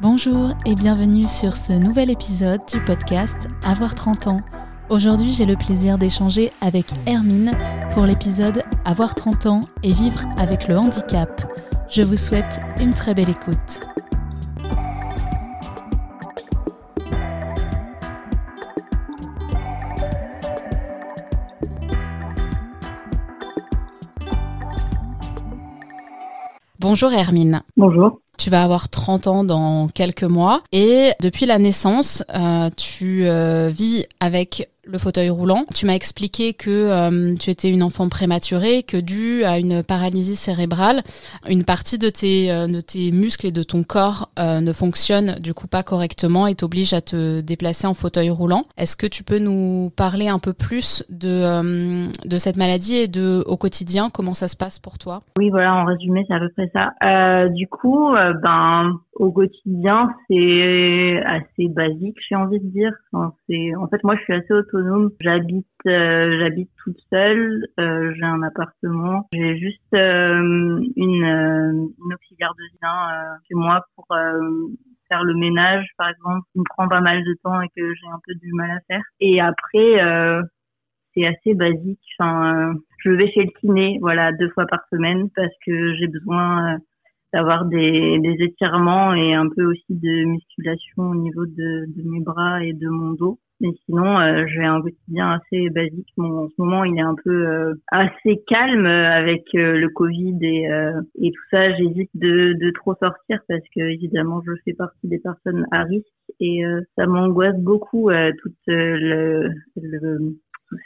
Bonjour 0.00 0.50
et 0.66 0.74
bienvenue 0.74 1.28
sur 1.28 1.56
ce 1.56 1.72
nouvel 1.72 2.10
épisode 2.10 2.60
du 2.72 2.82
podcast 2.84 3.48
Avoir 3.64 3.94
30 3.94 4.26
ans. 4.26 4.40
Aujourd'hui, 4.88 5.30
j'ai 5.30 5.46
le 5.46 5.56
plaisir 5.56 5.98
d'échanger 5.98 6.50
avec 6.60 6.86
Hermine 7.06 7.52
pour 7.92 8.04
l'épisode 8.04 8.62
Avoir 8.84 9.14
30 9.14 9.46
ans 9.46 9.60
et 9.82 9.92
vivre 9.92 10.24
avec 10.38 10.68
le 10.68 10.76
handicap. 10.76 11.42
Je 11.88 12.02
vous 12.02 12.16
souhaite 12.16 12.60
une 12.80 12.94
très 12.94 13.14
belle 13.14 13.30
écoute. 13.30 13.80
Bonjour 26.80 27.12
Hermine. 27.12 27.62
Bonjour. 27.76 28.21
Tu 28.38 28.50
vas 28.50 28.64
avoir 28.64 28.88
30 28.88 29.26
ans 29.26 29.44
dans 29.44 29.88
quelques 29.88 30.24
mois. 30.24 30.62
Et 30.72 31.12
depuis 31.20 31.46
la 31.46 31.58
naissance, 31.58 32.24
euh, 32.34 32.70
tu 32.76 33.26
euh, 33.26 33.70
vis 33.72 34.06
avec 34.20 34.68
le 34.84 34.98
fauteuil 34.98 35.30
roulant. 35.30 35.64
Tu 35.74 35.86
m'as 35.86 35.94
expliqué 35.94 36.54
que 36.54 36.70
euh, 36.70 37.34
tu 37.36 37.50
étais 37.50 37.68
une 37.68 37.82
enfant 37.82 38.08
prématurée, 38.08 38.82
que 38.82 38.96
dû 38.96 39.44
à 39.44 39.58
une 39.58 39.82
paralysie 39.82 40.34
cérébrale, 40.34 41.02
une 41.48 41.64
partie 41.64 41.98
de 41.98 42.08
tes, 42.08 42.50
euh, 42.50 42.66
de 42.66 42.80
tes 42.80 43.12
muscles 43.12 43.46
et 43.46 43.52
de 43.52 43.62
ton 43.62 43.84
corps 43.84 44.30
euh, 44.38 44.60
ne 44.60 44.72
fonctionne 44.72 45.38
du 45.38 45.54
coup 45.54 45.68
pas 45.68 45.84
correctement 45.84 46.48
et 46.48 46.54
t'oblige 46.54 46.94
à 46.94 47.00
te 47.00 47.40
déplacer 47.40 47.86
en 47.86 47.94
fauteuil 47.94 48.30
roulant. 48.30 48.62
Est-ce 48.76 48.96
que 48.96 49.06
tu 49.06 49.22
peux 49.22 49.38
nous 49.38 49.92
parler 49.96 50.28
un 50.28 50.40
peu 50.40 50.52
plus 50.52 51.04
de, 51.10 52.10
de 52.26 52.36
cette 52.38 52.56
maladie 52.56 52.96
et 52.96 53.08
de 53.08 53.44
au 53.46 53.56
quotidien 53.56 54.08
comment 54.12 54.34
ça 54.34 54.48
se 54.48 54.56
passe 54.56 54.80
pour 54.80 54.98
toi? 54.98 55.20
Oui, 55.38 55.50
voilà, 55.50 55.74
en 55.74 55.84
résumé, 55.84 56.24
c'est 56.26 56.34
à 56.34 56.40
peu 56.40 56.50
près 56.56 56.70
ça. 56.74 57.48
du 57.50 57.68
coup, 57.68 58.10
ben 58.42 58.98
au 59.14 59.30
quotidien, 59.30 60.14
c'est 60.28 61.22
assez 61.24 61.68
basique, 61.68 62.16
j'ai 62.28 62.34
envie 62.34 62.60
de 62.60 62.68
dire. 62.68 62.92
Enfin, 63.12 63.34
en 63.78 63.88
fait, 63.88 64.02
moi, 64.04 64.16
je 64.16 64.22
suis 64.22 64.32
assez 64.32 64.52
autonome. 64.52 65.10
J'habite, 65.20 65.66
euh, 65.86 66.38
j'habite 66.40 66.70
toute 66.82 66.98
seule. 67.10 67.66
Euh, 67.78 68.12
j'ai 68.16 68.24
un 68.24 68.42
appartement. 68.42 69.28
J'ai 69.34 69.58
juste 69.58 69.80
euh, 69.94 70.80
une, 70.96 71.24
une 72.04 72.14
auxiliaire 72.14 72.54
de 72.58 72.64
vie 72.64 73.38
chez 73.48 73.54
moi 73.54 73.84
pour 73.96 74.06
faire 75.08 75.24
le 75.24 75.34
ménage, 75.34 75.86
par 75.98 76.08
exemple, 76.08 76.46
qui 76.52 76.60
me 76.60 76.64
prend 76.70 76.88
pas 76.88 77.00
mal 77.00 77.22
de 77.22 77.36
temps 77.42 77.60
et 77.60 77.68
que 77.76 77.94
j'ai 77.94 78.08
un 78.08 78.20
peu 78.26 78.34
du 78.34 78.52
mal 78.54 78.70
à 78.70 78.80
faire. 78.88 79.02
Et 79.20 79.40
après, 79.40 80.42
c'est 81.14 81.26
assez 81.26 81.54
basique. 81.54 82.00
Enfin, 82.18 82.74
je 83.04 83.10
vais 83.10 83.30
chez 83.30 83.42
le 83.42 83.60
kiné, 83.60 83.98
voilà, 84.00 84.32
deux 84.32 84.48
fois 84.50 84.64
par 84.66 84.80
semaine 84.90 85.28
parce 85.36 85.52
que 85.66 85.94
j'ai 85.96 86.06
besoin 86.06 86.78
d'avoir 87.32 87.64
des, 87.66 88.18
des, 88.18 88.36
étirements 88.44 89.14
et 89.14 89.34
un 89.34 89.48
peu 89.48 89.64
aussi 89.64 89.84
de 89.90 90.24
musculation 90.24 91.10
au 91.10 91.14
niveau 91.14 91.46
de, 91.46 91.86
de 91.86 92.02
mes 92.04 92.20
bras 92.20 92.62
et 92.64 92.72
de 92.72 92.88
mon 92.88 93.12
dos. 93.12 93.38
Mais 93.62 93.70
sinon, 93.86 94.18
euh, 94.18 94.44
j'ai 94.48 94.64
un 94.64 94.82
quotidien 94.82 95.38
assez 95.38 95.70
basique. 95.70 96.08
Bon, 96.16 96.46
en 96.46 96.48
ce 96.48 96.54
moment, 96.58 96.82
il 96.84 96.98
est 96.98 97.02
un 97.02 97.14
peu 97.24 97.46
euh, 97.46 97.74
assez 97.92 98.42
calme 98.48 98.86
avec 98.86 99.44
euh, 99.54 99.78
le 99.78 99.88
Covid 99.88 100.36
et, 100.42 100.68
euh, 100.68 101.00
et 101.20 101.30
tout 101.30 101.42
ça. 101.52 101.72
J'hésite 101.76 102.10
de, 102.14 102.54
de 102.54 102.70
trop 102.72 102.96
sortir 102.96 103.38
parce 103.48 103.62
que 103.74 103.80
évidemment, 103.80 104.42
je 104.44 104.52
fais 104.64 104.72
partie 104.72 105.06
des 105.06 105.20
personnes 105.20 105.64
à 105.70 105.84
risque 105.84 106.06
et 106.40 106.64
ça 106.96 107.06
m'angoisse 107.06 107.58
beaucoup 107.58 108.10
toute 108.40 108.54
le, 108.66 109.48
le 109.76 110.34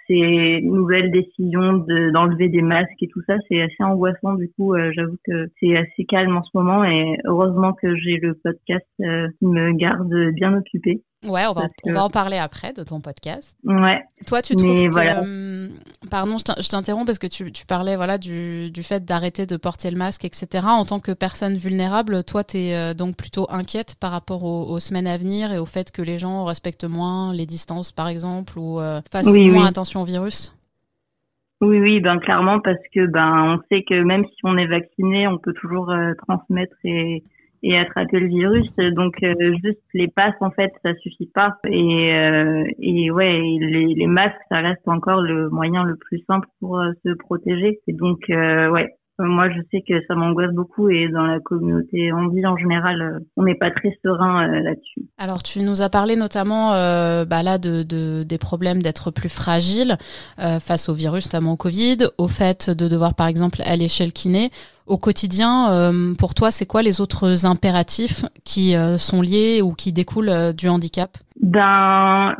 ces 0.06 0.60
nouvelles 0.62 1.10
décisions 1.10 1.84
d'enlever 2.12 2.48
des 2.48 2.62
masques 2.62 3.02
et 3.02 3.08
tout 3.08 3.22
ça, 3.26 3.36
c'est 3.48 3.60
assez 3.60 3.82
angoissant. 3.82 4.34
Du 4.34 4.50
coup, 4.52 4.74
euh, 4.74 4.90
j'avoue 4.94 5.16
que 5.24 5.48
c'est 5.60 5.76
assez 5.76 6.04
calme 6.04 6.36
en 6.36 6.42
ce 6.42 6.50
moment 6.54 6.84
et 6.84 7.16
heureusement 7.24 7.72
que 7.72 7.96
j'ai 7.96 8.18
le 8.18 8.34
podcast 8.34 8.86
euh, 9.00 9.28
qui 9.38 9.46
me 9.46 9.72
garde 9.72 10.12
bien 10.34 10.56
occupée. 10.56 11.02
Ouais, 11.24 11.44
on 11.48 11.54
va, 11.54 11.68
on 11.84 11.92
va 11.92 12.04
en 12.04 12.10
parler 12.10 12.36
après 12.36 12.72
de 12.72 12.82
ton 12.82 13.00
podcast. 13.00 13.56
Ouais. 13.64 14.02
Toi, 14.26 14.42
tu 14.42 14.54
trouves 14.54 14.82
que... 14.82 14.90
Voilà. 14.90 15.22
Euh, 15.24 15.68
pardon, 16.10 16.36
je 16.38 16.68
t'interromps 16.68 17.06
parce 17.06 17.18
que 17.18 17.26
tu, 17.26 17.50
tu, 17.52 17.64
parlais 17.64 17.96
voilà, 17.96 18.18
du, 18.18 18.70
du 18.70 18.82
fait 18.82 19.04
d'arrêter 19.04 19.46
de 19.46 19.56
porter 19.56 19.90
le 19.90 19.96
masque, 19.96 20.24
etc. 20.24 20.64
En 20.68 20.84
tant 20.84 21.00
que 21.00 21.12
personne 21.12 21.56
vulnérable, 21.56 22.22
toi, 22.22 22.44
tu 22.44 22.58
es 22.58 22.74
euh, 22.76 22.94
donc 22.94 23.16
plutôt 23.16 23.46
inquiète 23.48 23.96
par 23.98 24.10
rapport 24.10 24.44
aux, 24.44 24.78
semaines 24.78 25.06
à 25.06 25.16
venir 25.16 25.52
et 25.52 25.58
au 25.58 25.64
fait 25.64 25.90
que 25.90 26.02
les 26.02 26.18
gens 26.18 26.44
respectent 26.44 26.84
moins 26.84 27.32
les 27.32 27.46
distances, 27.46 27.92
par 27.92 28.08
exemple, 28.08 28.58
ou 28.58 28.78
euh, 28.78 29.00
fassent 29.10 29.26
moins 29.26 29.66
attention 29.66 30.02
au 30.02 30.04
virus? 30.04 30.52
Oui, 31.62 31.80
oui, 31.80 32.00
ben 32.00 32.18
clairement 32.18 32.60
parce 32.60 32.82
que 32.94 33.06
ben 33.06 33.56
on 33.56 33.58
sait 33.70 33.82
que 33.88 34.02
même 34.02 34.26
si 34.26 34.36
on 34.44 34.58
est 34.58 34.66
vacciné, 34.66 35.26
on 35.26 35.38
peut 35.38 35.54
toujours 35.54 35.90
transmettre 36.26 36.76
et 36.84 37.24
et 37.62 37.78
attraper 37.78 38.20
le 38.20 38.28
virus. 38.28 38.70
Donc 38.76 39.22
euh, 39.22 39.34
juste 39.64 39.80
les 39.94 40.08
passes 40.08 40.34
en 40.40 40.50
fait, 40.50 40.72
ça 40.84 40.94
suffit 40.96 41.26
pas. 41.26 41.58
Et, 41.66 42.14
euh, 42.14 42.64
et 42.80 43.10
ouais, 43.10 43.40
les, 43.60 43.94
les, 43.94 44.06
masques, 44.06 44.36
ça 44.50 44.58
reste 44.58 44.86
encore 44.86 45.20
le 45.20 45.48
moyen 45.50 45.84
le 45.84 45.96
plus 45.96 46.22
simple 46.26 46.48
pour 46.60 46.78
euh, 46.78 46.92
se 47.04 47.12
protéger. 47.14 47.80
Et 47.86 47.92
donc 47.92 48.24
ouais, 48.28 48.94
moi, 49.18 49.48
je 49.50 49.60
sais 49.70 49.82
que 49.86 49.94
ça 50.06 50.14
m'angoisse 50.14 50.52
beaucoup 50.52 50.90
et 50.90 51.08
dans 51.08 51.24
la 51.24 51.40
communauté 51.40 52.12
en 52.12 52.28
vie 52.28 52.44
en 52.46 52.56
général, 52.56 53.20
on 53.36 53.44
n'est 53.44 53.54
pas 53.54 53.70
très 53.70 53.96
serein 54.02 54.46
là-dessus. 54.46 55.02
Alors, 55.18 55.42
tu 55.42 55.60
nous 55.60 55.82
as 55.82 55.88
parlé 55.88 56.16
notamment 56.16 56.74
euh, 56.74 57.24
bah 57.24 57.42
là 57.42 57.58
de, 57.58 57.82
de, 57.82 58.22
des 58.22 58.38
problèmes 58.38 58.82
d'être 58.82 59.10
plus 59.10 59.28
fragile 59.28 59.96
face 60.36 60.88
au 60.88 60.94
virus, 60.94 61.26
notamment 61.26 61.52
au 61.52 61.56
Covid, 61.56 61.98
au 62.18 62.28
fait 62.28 62.70
de 62.70 62.88
devoir 62.88 63.14
par 63.14 63.26
exemple 63.26 63.60
aller 63.64 63.88
chez 63.88 64.04
le 64.04 64.12
kiné 64.12 64.50
au 64.86 64.98
quotidien, 64.98 65.72
euh, 65.72 66.14
pour 66.18 66.34
toi, 66.34 66.50
c'est 66.50 66.66
quoi 66.66 66.82
les 66.82 67.00
autres 67.00 67.44
impératifs 67.44 68.24
qui 68.44 68.76
euh, 68.76 68.96
sont 68.96 69.20
liés 69.20 69.60
ou 69.62 69.72
qui 69.72 69.92
découlent 69.92 70.28
euh, 70.28 70.52
du 70.52 70.68
handicap? 70.68 71.10
Ben, 71.40 72.34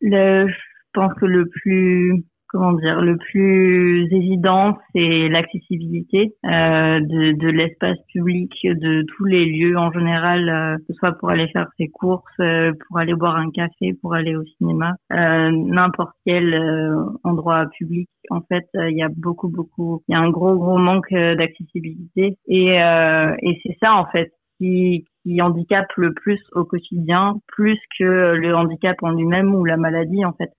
le, 0.00 0.48
je 0.48 0.54
pense 0.94 1.12
que 1.20 1.26
le 1.26 1.46
plus 1.46 2.24
comment 2.56 2.72
dire, 2.72 3.00
le 3.00 3.16
plus 3.16 4.08
évident, 4.12 4.76
c'est 4.94 5.28
l'accessibilité 5.28 6.34
euh, 6.44 7.00
de, 7.00 7.32
de 7.32 7.48
l'espace 7.48 7.98
public, 8.12 8.52
de 8.64 9.04
tous 9.16 9.24
les 9.24 9.44
lieux 9.46 9.76
en 9.76 9.92
général, 9.92 10.48
euh, 10.48 10.76
que 10.78 10.84
ce 10.88 10.94
soit 10.94 11.12
pour 11.12 11.30
aller 11.30 11.48
faire 11.48 11.68
ses 11.76 11.88
courses, 11.88 12.24
euh, 12.40 12.72
pour 12.86 12.98
aller 12.98 13.14
boire 13.14 13.36
un 13.36 13.50
café, 13.50 13.94
pour 14.00 14.14
aller 14.14 14.34
au 14.36 14.44
cinéma, 14.58 14.94
euh, 15.12 15.50
n'importe 15.50 16.14
quel 16.24 16.54
euh, 16.54 17.04
endroit 17.24 17.66
public. 17.78 18.08
En 18.30 18.40
fait, 18.40 18.66
il 18.74 18.96
y 18.96 19.02
a 19.02 19.08
beaucoup, 19.08 19.48
beaucoup, 19.48 20.02
il 20.08 20.12
y 20.12 20.14
a 20.16 20.20
un 20.20 20.30
gros, 20.30 20.56
gros 20.56 20.78
manque 20.78 21.12
d'accessibilité 21.12 22.36
et, 22.48 22.66
et 22.66 23.60
c'est 23.62 23.76
ça 23.80 23.94
en 23.94 24.06
fait 24.06 24.32
qui, 24.58 25.04
qui 25.22 25.40
handicape 25.40 25.92
le 25.96 26.12
plus 26.12 26.40
au 26.52 26.64
quotidien, 26.64 27.36
plus 27.46 27.78
que 27.98 28.34
le 28.34 28.56
handicap 28.56 28.96
en 29.02 29.10
lui-même 29.10 29.54
ou 29.54 29.64
la 29.64 29.76
maladie 29.76 30.24
en 30.24 30.32
fait 30.32 30.50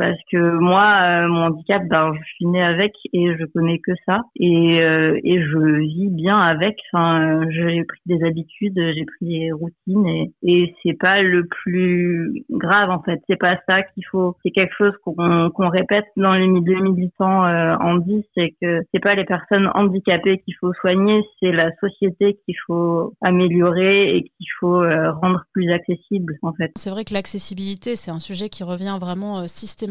parce 0.00 0.16
que 0.32 0.58
moi, 0.58 0.94
euh, 1.02 1.28
mon 1.28 1.42
handicap, 1.48 1.82
ben, 1.86 2.14
je 2.14 2.24
suis 2.36 2.46
née 2.46 2.62
avec 2.62 2.94
et 3.12 3.36
je 3.38 3.44
connais 3.44 3.80
que 3.80 3.92
ça 4.06 4.22
et, 4.34 4.80
euh, 4.80 5.20
et 5.22 5.42
je 5.42 5.78
vis 5.78 6.08
bien 6.08 6.38
avec. 6.38 6.78
Enfin, 6.90 7.42
j'ai 7.50 7.84
pris 7.84 8.00
des 8.06 8.24
habitudes, 8.24 8.80
j'ai 8.94 9.04
pris 9.04 9.26
des 9.26 9.52
routines 9.52 10.06
et, 10.08 10.32
et 10.42 10.74
c'est 10.82 10.98
pas 10.98 11.20
le 11.20 11.46
plus 11.46 12.46
grave 12.48 12.88
en 12.88 13.02
fait. 13.02 13.20
C'est 13.28 13.38
pas 13.38 13.58
ça 13.68 13.82
qu'il 13.82 14.06
faut. 14.10 14.36
C'est 14.42 14.52
quelque 14.52 14.72
chose 14.74 14.94
qu'on 15.04 15.50
qu'on 15.50 15.68
répète 15.68 16.06
dans 16.16 16.32
les 16.32 16.46
milieux 16.46 16.80
militants 16.80 17.44
euh, 17.44 17.76
en 17.76 17.96
dit, 17.96 18.24
c'est 18.34 18.54
que 18.62 18.80
c'est 18.94 19.02
pas 19.02 19.14
les 19.14 19.26
personnes 19.26 19.68
handicapées 19.74 20.38
qu'il 20.38 20.54
faut 20.58 20.72
soigner, 20.80 21.20
c'est 21.40 21.52
la 21.52 21.72
société 21.78 22.38
qu'il 22.46 22.56
faut 22.66 23.12
améliorer 23.20 24.16
et 24.16 24.22
qu'il 24.22 24.46
faut 24.60 24.82
euh, 24.82 25.12
rendre 25.12 25.42
plus 25.52 25.70
accessible 25.70 26.38
en 26.40 26.54
fait. 26.54 26.70
C'est 26.76 26.88
vrai 26.88 27.04
que 27.04 27.12
l'accessibilité, 27.12 27.96
c'est 27.96 28.10
un 28.10 28.18
sujet 28.18 28.48
qui 28.48 28.64
revient 28.64 28.96
vraiment 28.98 29.46
systématiquement 29.46 29.89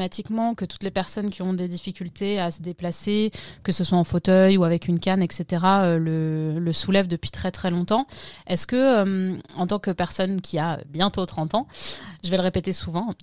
que 0.56 0.66
toutes 0.66 0.84
les 0.84 0.92
personnes 0.92 1.30
qui 1.30 1.42
ont 1.42 1.54
des 1.54 1.68
difficultés 1.68 2.40
à 2.40 2.52
se 2.52 2.62
déplacer, 2.62 3.32
que 3.64 3.72
ce 3.72 3.84
soit 3.84 3.98
en 3.98 4.04
fauteuil 4.04 4.58
ou 4.58 4.64
avec 4.64 4.88
une 4.88 5.00
canne, 5.00 5.22
etc., 5.22 5.64
euh, 5.66 6.60
le, 6.60 6.74
soulèvent 6.74 7.08
depuis 7.08 7.32
très 7.32 7.52
très 7.52 7.72
longtemps. 7.72 8.06
Est-ce 8.48 8.68
que, 8.68 8.76
euh, 8.76 9.38
en 9.56 9.68
tant 9.68 9.80
que 9.80 9.92
personne 9.92 10.42
qui 10.42 10.60
a 10.60 10.80
bientôt 10.88 11.26
30 11.26 11.56
ans, 11.56 11.68
je 12.24 12.30
vais 12.30 12.38
le 12.38 12.44
répéter 12.44 12.74
souvent, 12.74 13.14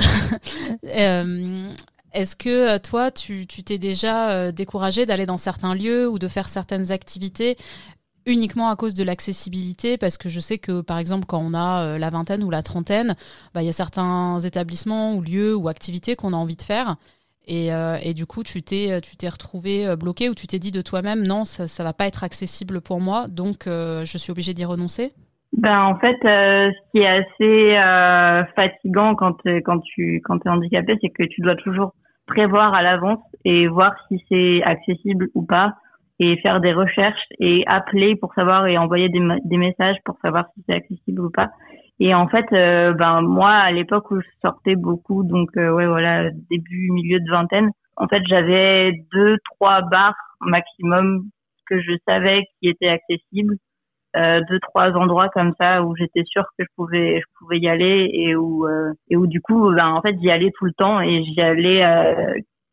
euh, 0.86 1.70
est-ce 2.12 2.36
que 2.36 2.78
toi, 2.78 3.10
tu 3.10 3.46
t'es 3.46 3.78
déjà 3.78 4.50
découragé 4.50 5.06
d'aller 5.06 5.26
dans 5.26 5.36
certains 5.36 5.74
lieux 5.74 6.08
ou 6.08 6.18
de 6.18 6.28
faire 6.28 6.48
certaines 6.48 6.90
activités 6.90 7.56
uniquement 8.26 8.68
à 8.68 8.76
cause 8.76 8.94
de 8.94 9.04
l'accessibilité, 9.04 9.96
parce 9.96 10.18
que 10.18 10.28
je 10.28 10.40
sais 10.40 10.58
que 10.58 10.80
par 10.80 10.98
exemple 10.98 11.26
quand 11.26 11.40
on 11.40 11.54
a 11.54 11.84
euh, 11.84 11.98
la 11.98 12.10
vingtaine 12.10 12.42
ou 12.42 12.50
la 12.50 12.62
trentaine, 12.62 13.14
bah, 13.54 13.62
il 13.62 13.66
y 13.66 13.70
a 13.70 13.72
certains 13.72 14.40
établissements 14.40 15.14
ou 15.14 15.22
lieux 15.22 15.56
ou 15.56 15.68
activités 15.68 16.16
qu'on 16.16 16.32
a 16.32 16.36
envie 16.36 16.56
de 16.56 16.62
faire. 16.62 16.96
Et, 17.48 17.72
euh, 17.72 17.96
du 18.12 18.26
coup, 18.26 18.42
tu 18.42 18.60
t'es, 18.60 19.00
tu 19.00 19.16
t'es 19.16 19.28
retrouvé 19.28 19.86
euh, 19.86 19.94
bloqué 19.94 20.28
ou 20.28 20.34
tu 20.34 20.48
t'es 20.48 20.58
dit 20.58 20.72
de 20.72 20.82
toi-même, 20.82 21.24
non, 21.24 21.44
ça, 21.44 21.68
ça 21.68 21.84
va 21.84 21.92
pas 21.92 22.06
être 22.06 22.24
accessible 22.24 22.80
pour 22.80 23.00
moi, 23.00 23.28
donc 23.28 23.66
je 23.66 24.18
suis 24.18 24.32
obligée 24.32 24.52
d'y 24.52 24.64
renoncer? 24.64 25.12
Ben 25.56 25.80
en 25.84 25.96
fait, 25.96 26.18
ce 26.22 26.90
qui 26.90 26.98
est 26.98 27.06
assez 27.06 28.46
fatigant 28.56 29.14
quand 29.14 29.36
quand 29.64 29.78
tu 29.78 30.20
quand 30.24 30.44
es 30.44 30.48
handicapé, 30.48 30.96
c'est 31.00 31.10
que 31.10 31.22
tu 31.22 31.40
dois 31.40 31.54
toujours 31.54 31.94
prévoir 32.26 32.74
à 32.74 32.82
l'avance 32.82 33.20
et 33.44 33.68
voir 33.68 33.94
si 34.08 34.20
c'est 34.28 34.62
accessible 34.64 35.28
ou 35.34 35.46
pas 35.46 35.74
et 36.18 36.36
faire 36.38 36.60
des 36.60 36.72
recherches 36.72 37.26
et 37.40 37.64
appeler 37.66 38.16
pour 38.16 38.32
savoir 38.34 38.66
et 38.66 38.78
envoyer 38.78 39.08
des, 39.08 39.20
des 39.44 39.56
messages 39.58 39.96
pour 40.04 40.16
savoir 40.22 40.46
si 40.54 40.64
c'est 40.66 40.76
accessible 40.76 41.20
ou 41.20 41.30
pas. 41.30 41.50
Et 41.98 42.14
en 42.14 42.28
fait, 42.28 42.46
euh, 42.52 42.92
ben 42.92 43.22
moi, 43.22 43.50
à 43.50 43.72
l'époque 43.72 44.10
où 44.10 44.20
je 44.20 44.28
sortais 44.42 44.76
beaucoup, 44.76 45.24
donc 45.24 45.48
euh, 45.56 45.70
ouais 45.72 45.86
voilà, 45.86 46.30
début 46.50 46.90
milieu 46.90 47.20
de 47.20 47.30
vingtaine, 47.30 47.70
en 47.96 48.06
fait 48.08 48.22
j'avais 48.28 48.92
deux 49.12 49.36
trois 49.52 49.82
bars 49.82 50.14
maximum 50.40 51.24
que 51.68 51.80
je 51.80 51.92
savais 52.06 52.44
qui 52.60 52.68
étaient 52.68 52.88
accessibles, 52.88 53.56
euh, 54.16 54.40
deux 54.48 54.60
trois 54.60 54.92
endroits 54.92 55.30
comme 55.30 55.54
ça 55.58 55.82
où 55.82 55.96
j'étais 55.96 56.24
sûre 56.24 56.44
que 56.58 56.64
je 56.64 56.70
pouvais 56.76 57.20
je 57.20 57.38
pouvais 57.38 57.58
y 57.58 57.68
aller 57.68 58.10
et 58.12 58.36
où 58.36 58.66
euh, 58.66 58.92
et 59.08 59.16
où 59.16 59.26
du 59.26 59.40
coup 59.40 59.72
ben 59.74 59.88
en 59.88 60.02
fait 60.02 60.16
j'y 60.20 60.30
allais 60.30 60.52
tout 60.58 60.66
le 60.66 60.72
temps 60.72 61.00
et 61.00 61.24
j'y 61.24 61.40
allais 61.40 61.82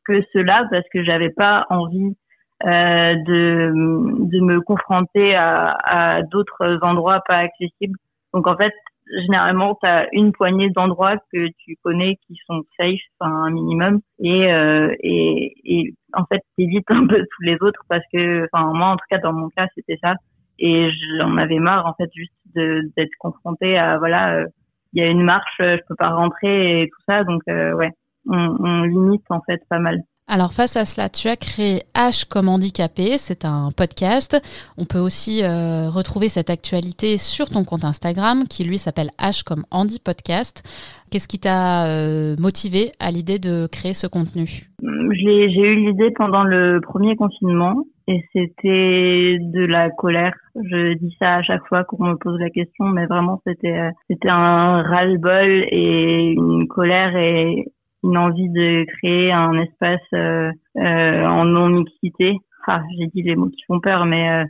que 0.05 0.21
cela 0.33 0.67
parce 0.69 0.85
que 0.93 1.03
j'avais 1.03 1.29
pas 1.29 1.65
envie 1.69 2.15
de 2.63 3.71
de 3.73 4.39
me 4.41 4.61
confronter 4.61 5.35
à, 5.35 5.77
à 5.83 6.21
d'autres 6.23 6.79
endroits 6.81 7.21
pas 7.27 7.37
accessibles. 7.37 7.97
Donc 8.33 8.47
en 8.47 8.55
fait, 8.57 8.73
généralement, 9.21 9.75
tu 9.81 9.87
as 9.87 10.07
une 10.13 10.31
poignée 10.31 10.69
d'endroits 10.69 11.17
que 11.31 11.47
tu 11.59 11.75
connais 11.83 12.15
qui 12.27 12.37
sont 12.47 12.63
safe, 12.77 12.99
enfin, 13.19 13.31
un 13.31 13.51
minimum. 13.51 13.99
Et, 14.19 14.51
euh, 14.51 14.95
et, 15.01 15.53
et 15.65 15.93
en 16.13 16.25
fait, 16.25 16.41
t'évites 16.57 16.89
un 16.89 17.05
peu 17.07 17.17
tous 17.17 17.43
les 17.43 17.57
autres 17.61 17.83
parce 17.89 18.03
que, 18.13 18.47
enfin, 18.51 18.73
moi, 18.73 18.87
en 18.87 18.95
tout 18.95 19.05
cas, 19.09 19.19
dans 19.19 19.33
mon 19.33 19.49
cas, 19.49 19.67
c'était 19.75 19.99
ça. 20.03 20.15
Et 20.59 20.89
j'en 21.17 21.37
avais 21.37 21.59
marre, 21.59 21.85
en 21.85 21.93
fait, 21.95 22.09
juste 22.15 22.33
d'être 22.55 23.11
confronté 23.19 23.77
à, 23.77 23.97
voilà, 23.97 24.35
euh, 24.35 24.45
il 24.93 25.03
y 25.03 25.05
a 25.05 25.09
une 25.09 25.23
marche, 25.23 25.55
je 25.59 25.79
peux 25.87 25.95
pas 25.95 26.09
rentrer 26.09 26.81
et 26.83 26.87
tout 26.89 27.01
ça. 27.07 27.23
Donc, 27.23 27.41
euh, 27.49 27.73
ouais, 27.73 27.91
on, 28.27 28.55
on 28.59 28.83
limite, 28.83 29.25
en 29.29 29.41
fait, 29.41 29.61
pas 29.69 29.79
mal. 29.79 29.99
Alors 30.27 30.53
face 30.53 30.77
à 30.77 30.85
cela, 30.85 31.09
tu 31.09 31.27
as 31.27 31.35
créé 31.35 31.81
H 31.95 32.27
comme 32.27 32.47
handicapé, 32.47 33.17
c'est 33.17 33.43
un 33.43 33.69
podcast. 33.75 34.41
On 34.77 34.85
peut 34.85 34.99
aussi 34.99 35.43
euh, 35.43 35.89
retrouver 35.89 36.29
cette 36.29 36.49
actualité 36.49 37.17
sur 37.17 37.49
ton 37.49 37.65
compte 37.65 37.83
Instagram 37.83 38.45
qui 38.49 38.63
lui 38.63 38.77
s'appelle 38.77 39.09
H 39.19 39.43
comme 39.43 39.65
Handy 39.69 39.99
Podcast. 39.99 40.63
Qu'est-ce 41.11 41.27
qui 41.27 41.39
t'a 41.39 41.87
euh, 41.87 42.35
motivé 42.39 42.91
à 43.01 43.11
l'idée 43.11 43.37
de 43.37 43.67
créer 43.67 43.93
ce 43.93 44.07
contenu? 44.07 44.71
J'ai 44.81 45.45
eu 45.45 45.75
l'idée 45.75 46.11
pendant 46.11 46.43
le 46.43 46.79
premier 46.81 47.15
confinement 47.17 47.83
et 48.07 48.23
c'était 48.33 49.37
de 49.39 49.65
la 49.65 49.89
colère. 49.89 50.33
Je 50.55 50.93
dis 50.95 51.15
ça 51.19 51.35
à 51.35 51.43
chaque 51.43 51.65
fois 51.67 51.83
qu'on 51.83 52.03
me 52.03 52.15
pose 52.15 52.39
la 52.39 52.49
question, 52.49 52.85
mais 52.85 53.05
vraiment 53.05 53.41
c'était 53.45 53.77
euh, 53.77 53.91
c'était 54.09 54.29
un 54.29 54.81
ras-le-bol 54.81 55.65
et 55.69 56.31
une 56.31 56.67
colère 56.67 57.15
et 57.15 57.65
une 58.03 58.17
envie 58.17 58.49
de 58.49 58.85
créer 58.97 59.31
un 59.31 59.53
espace 59.61 60.01
euh, 60.13 60.51
euh, 60.77 61.25
en 61.25 61.45
non 61.45 61.69
mixité. 61.69 62.37
Ah, 62.67 62.81
j'ai 62.97 63.07
dit 63.07 63.23
les 63.23 63.35
mots 63.35 63.49
qui 63.49 63.63
font 63.67 63.79
peur, 63.79 64.05
mais 64.05 64.29
euh, 64.29 64.45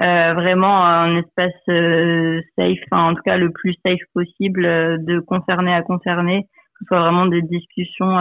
euh 0.00 0.34
vraiment 0.34 0.84
un 0.84 1.16
espace 1.16 1.52
safe, 2.56 2.84
en 2.92 3.14
tout 3.14 3.22
cas 3.24 3.36
le 3.36 3.50
plus 3.50 3.74
safe 3.84 4.00
possible, 4.14 4.62
de 4.62 5.20
concerné 5.20 5.74
à 5.74 5.82
concerné, 5.82 6.42
que 6.42 6.78
ce 6.80 6.86
soit 6.86 7.00
vraiment 7.00 7.26
des 7.26 7.42
discussions 7.42 8.16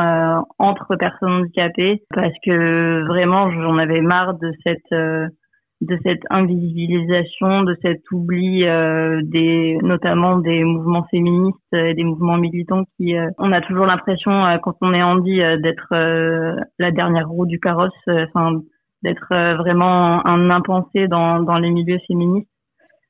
entre 0.58 0.96
personnes 0.96 1.44
handicapées, 1.44 2.02
parce 2.14 2.34
que 2.44 3.06
vraiment 3.08 3.52
j'en 3.52 3.78
avais 3.78 4.02
marre 4.02 4.34
de 4.40 4.52
cette 4.64 5.32
de 5.82 6.00
cette 6.04 6.24
invisibilisation, 6.30 7.64
de 7.64 7.78
cet 7.82 8.02
oubli 8.12 8.66
euh, 8.66 9.22
des, 9.24 9.78
notamment 9.84 10.40
des 10.40 10.64
mouvements 10.64 11.06
féministes 11.12 11.58
et 11.74 11.94
des 11.94 12.04
mouvements 12.04 12.38
militants 12.38 12.86
qui, 12.98 13.16
euh, 13.16 13.30
on 13.38 13.52
a 13.52 13.62
toujours 13.62 13.86
l'impression 13.86 14.46
euh, 14.46 14.58
quand 14.58 14.76
on 14.82 14.94
est 14.94 15.04
handi 15.04 15.38
d'être 15.38 15.94
la 16.80 16.92
dernière 16.92 17.30
roue 17.30 17.46
du 17.46 17.60
carrosse, 17.60 17.92
enfin 18.08 18.62
d'être 19.04 19.28
vraiment 19.58 20.26
un 20.26 20.50
impensé 20.50 21.08
dans, 21.08 21.42
dans 21.42 21.60
les 21.60 21.70
milieux 21.70 22.00
féministes. 22.08 22.50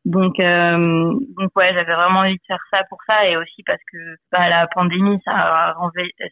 Donc, 0.07 0.39
euh, 0.39 1.13
donc 1.37 1.51
ouais, 1.57 1.73
j'avais 1.73 1.93
vraiment 1.93 2.21
envie 2.21 2.35
de 2.35 2.41
faire 2.47 2.63
ça 2.71 2.79
pour 2.87 2.97
ça 3.05 3.27
et 3.27 3.35
aussi 3.35 3.61
parce 3.65 3.81
que 3.91 3.97
bah, 4.31 4.47
la 4.47 4.65
pandémie, 4.67 5.19
ça 5.25 5.33
a, 5.33 5.75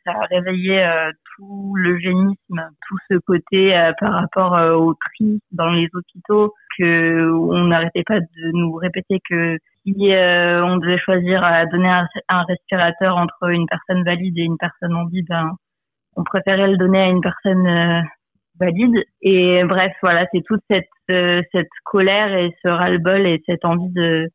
ça 0.05 0.11
a 0.11 0.25
réveillé 0.27 0.81
euh, 0.81 1.11
tout 1.35 1.73
le 1.75 1.99
génisme, 1.99 2.69
tout 2.87 2.97
ce 3.11 3.17
côté 3.27 3.75
euh, 3.77 3.91
par 3.99 4.13
rapport 4.13 4.53
au 4.79 4.93
tri 4.93 5.41
dans 5.51 5.71
les 5.71 5.89
hôpitaux, 5.93 6.53
que 6.79 7.29
on 7.29 7.65
n'arrêtait 7.65 8.05
pas 8.05 8.21
de 8.21 8.51
nous 8.53 8.75
répéter 8.75 9.19
que 9.29 9.57
si 9.83 9.93
on 9.93 10.77
devait 10.77 10.97
choisir 10.99 11.43
à 11.43 11.65
donner 11.65 11.89
un, 12.29 12.43
respirateur 12.43 13.17
entre 13.17 13.49
une 13.49 13.67
personne 13.67 14.05
valide 14.05 14.37
et 14.37 14.43
une 14.43 14.57
personne 14.57 14.95
en 14.95 15.05
vie, 15.07 15.23
ben 15.27 15.51
on 16.15 16.23
préférait 16.23 16.69
le 16.69 16.77
donner 16.77 17.01
à 17.01 17.07
une 17.07 17.19
personne 17.19 18.07
valide. 18.59 19.03
Et 19.21 19.63
bref, 19.65 19.93
voilà, 20.01 20.27
c'est 20.33 20.41
toute 20.41 20.61
cette, 20.69 20.89
euh, 21.11 21.41
cette 21.51 21.69
colère 21.83 22.33
et 22.33 22.55
ce 22.63 22.69
ras-le-bol 22.69 23.25
et 23.25 23.41
cette 23.45 23.65
envie 23.65 23.91
de, 23.93 24.29